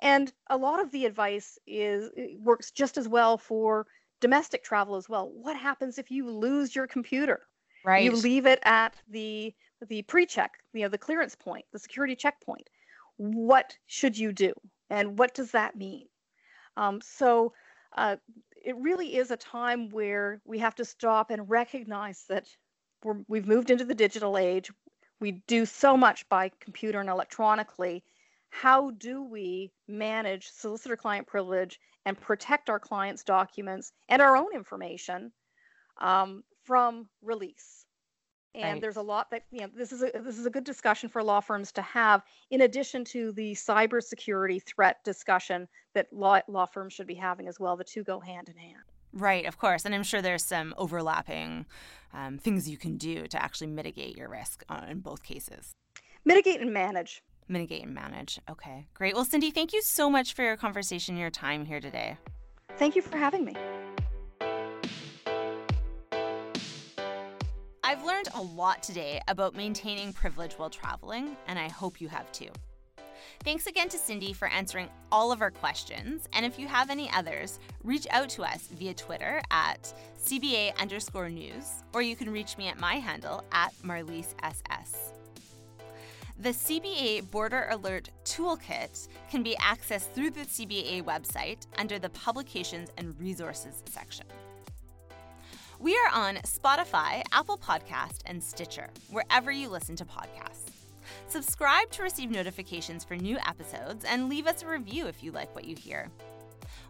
And 0.00 0.32
a 0.48 0.56
lot 0.56 0.80
of 0.80 0.90
the 0.92 1.06
advice 1.06 1.58
is 1.66 2.10
works 2.38 2.70
just 2.70 2.96
as 2.96 3.08
well 3.08 3.36
for 3.36 3.86
domestic 4.20 4.62
travel 4.62 4.96
as 4.96 5.08
well. 5.08 5.30
What 5.30 5.56
happens 5.56 5.98
if 5.98 6.10
you 6.10 6.30
lose 6.30 6.74
your 6.74 6.86
computer? 6.86 7.40
Right. 7.84 8.04
You 8.04 8.12
leave 8.12 8.46
it 8.46 8.60
at 8.64 8.94
the 9.08 9.54
the 9.88 10.02
pre-check, 10.02 10.58
you 10.72 10.82
know, 10.82 10.88
the 10.88 10.98
clearance 10.98 11.36
point, 11.36 11.64
the 11.72 11.78
security 11.78 12.16
checkpoint. 12.16 12.68
What 13.16 13.76
should 13.86 14.18
you 14.18 14.32
do? 14.32 14.52
And 14.90 15.18
what 15.18 15.34
does 15.34 15.52
that 15.52 15.76
mean? 15.76 16.06
Um, 16.76 17.00
so 17.00 17.52
uh, 17.96 18.16
it 18.64 18.76
really 18.76 19.16
is 19.16 19.30
a 19.30 19.36
time 19.36 19.88
where 19.90 20.40
we 20.44 20.58
have 20.58 20.74
to 20.76 20.84
stop 20.84 21.30
and 21.30 21.48
recognize 21.48 22.24
that 22.28 22.46
we 23.28 23.38
have 23.38 23.48
moved 23.48 23.70
into 23.70 23.84
the 23.84 23.94
digital 23.94 24.36
age. 24.36 24.70
We 25.20 25.42
do 25.46 25.64
so 25.66 25.96
much 25.96 26.28
by 26.28 26.50
computer 26.60 27.00
and 27.00 27.08
electronically. 27.08 28.04
How 28.50 28.90
do 28.90 29.22
we 29.22 29.72
manage 29.86 30.50
solicitor 30.50 30.96
client 30.96 31.26
privilege 31.26 31.78
and 32.04 32.20
protect 32.20 32.70
our 32.70 32.80
clients' 32.80 33.24
documents 33.24 33.92
and 34.08 34.22
our 34.22 34.36
own 34.36 34.54
information 34.54 35.32
um, 36.00 36.42
from 36.64 37.08
release? 37.22 37.86
and 38.54 38.74
right. 38.74 38.80
there's 38.80 38.96
a 38.96 39.02
lot 39.02 39.30
that 39.30 39.44
you 39.50 39.60
know 39.60 39.68
this 39.74 39.92
is 39.92 40.02
a 40.02 40.10
this 40.22 40.38
is 40.38 40.46
a 40.46 40.50
good 40.50 40.64
discussion 40.64 41.08
for 41.08 41.22
law 41.22 41.40
firms 41.40 41.72
to 41.72 41.82
have 41.82 42.22
in 42.50 42.62
addition 42.62 43.04
to 43.04 43.32
the 43.32 43.52
cybersecurity 43.52 44.62
threat 44.62 45.02
discussion 45.04 45.68
that 45.94 46.06
law, 46.12 46.40
law 46.48 46.66
firms 46.66 46.92
should 46.92 47.06
be 47.06 47.14
having 47.14 47.46
as 47.48 47.60
well 47.60 47.76
the 47.76 47.84
two 47.84 48.02
go 48.02 48.20
hand 48.20 48.48
in 48.48 48.56
hand 48.56 48.82
right 49.12 49.46
of 49.46 49.58
course 49.58 49.84
and 49.84 49.94
i'm 49.94 50.02
sure 50.02 50.22
there's 50.22 50.44
some 50.44 50.74
overlapping 50.76 51.66
um, 52.12 52.38
things 52.38 52.68
you 52.68 52.76
can 52.76 52.96
do 52.96 53.26
to 53.26 53.42
actually 53.42 53.66
mitigate 53.66 54.16
your 54.16 54.28
risk 54.28 54.64
uh, 54.68 54.84
in 54.88 55.00
both 55.00 55.22
cases 55.22 55.74
mitigate 56.24 56.60
and 56.60 56.72
manage 56.72 57.22
mitigate 57.48 57.84
and 57.84 57.94
manage 57.94 58.38
okay 58.50 58.86
great 58.94 59.14
well 59.14 59.24
Cyndee 59.24 59.52
thank 59.52 59.72
you 59.72 59.82
so 59.82 60.08
much 60.08 60.34
for 60.34 60.42
your 60.42 60.56
conversation 60.56 61.16
your 61.16 61.30
time 61.30 61.64
here 61.64 61.80
today 61.80 62.16
thank 62.76 62.94
you 62.94 63.02
for 63.02 63.16
having 63.16 63.44
me 63.44 63.54
I've 67.88 68.04
learned 68.04 68.28
a 68.34 68.42
lot 68.42 68.82
today 68.82 69.18
about 69.28 69.56
maintaining 69.56 70.12
privilege 70.12 70.52
while 70.58 70.68
traveling, 70.68 71.38
and 71.46 71.58
I 71.58 71.68
hope 71.68 72.02
you 72.02 72.08
have 72.08 72.30
too. 72.32 72.50
Thanks 73.44 73.66
again 73.66 73.88
to 73.88 73.96
Cyndee 73.96 74.36
for 74.36 74.46
answering 74.48 74.90
all 75.10 75.32
of 75.32 75.40
our 75.40 75.50
questions. 75.50 76.28
And 76.34 76.44
if 76.44 76.58
you 76.58 76.68
have 76.68 76.90
any 76.90 77.10
others, 77.12 77.58
reach 77.82 78.06
out 78.10 78.28
to 78.30 78.42
us 78.42 78.68
via 78.76 78.92
Twitter 78.92 79.40
at 79.50 79.92
CBA 80.22 80.76
underscore 80.78 81.30
news, 81.30 81.82
or 81.94 82.02
you 82.02 82.14
can 82.14 82.30
reach 82.30 82.58
me 82.58 82.68
at 82.68 82.78
my 82.78 82.96
handle 82.96 83.42
at 83.52 83.72
Marlise 83.82 84.34
SS. 84.42 85.14
The 86.40 86.50
CBA 86.50 87.28
Border 87.32 87.66
Alert 87.68 88.10
Toolkit 88.24 89.08
can 89.28 89.42
be 89.42 89.56
accessed 89.56 90.12
through 90.12 90.30
the 90.30 90.42
CBA 90.42 91.02
website 91.02 91.66
under 91.76 91.98
the 91.98 92.10
Publications 92.10 92.90
and 92.96 93.18
Resources 93.18 93.82
section. 93.86 94.24
We 95.80 95.96
are 95.96 96.10
on 96.14 96.36
Spotify, 96.36 97.22
Apple 97.32 97.58
Podcast, 97.58 98.20
and 98.24 98.40
Stitcher, 98.40 98.88
wherever 99.10 99.50
you 99.50 99.68
listen 99.68 99.96
to 99.96 100.04
podcasts. 100.04 100.70
Subscribe 101.26 101.90
to 101.90 102.04
receive 102.04 102.30
notifications 102.30 103.02
for 103.02 103.16
new 103.16 103.36
episodes 103.38 104.04
and 104.04 104.28
leave 104.28 104.46
us 104.46 104.62
a 104.62 104.68
review 104.68 105.08
if 105.08 105.24
you 105.24 105.32
like 105.32 105.52
what 105.56 105.64
you 105.64 105.74
hear. 105.74 106.08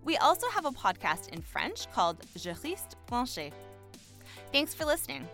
We 0.04 0.18
also 0.18 0.46
have 0.50 0.66
a 0.66 0.72
podcast 0.72 1.30
in 1.30 1.40
French 1.40 1.90
called 1.92 2.20
Juriste 2.36 2.96
branché. 3.10 3.52
Thanks 4.52 4.74
for 4.74 4.84
listening. 4.84 5.26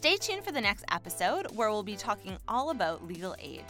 Stay 0.00 0.16
tuned 0.16 0.42
for 0.42 0.50
the 0.50 0.62
next 0.62 0.86
episode 0.90 1.54
where 1.54 1.68
we'll 1.68 1.82
be 1.82 1.94
talking 1.94 2.38
all 2.48 2.70
about 2.70 3.06
legal 3.06 3.36
aid. 3.38 3.66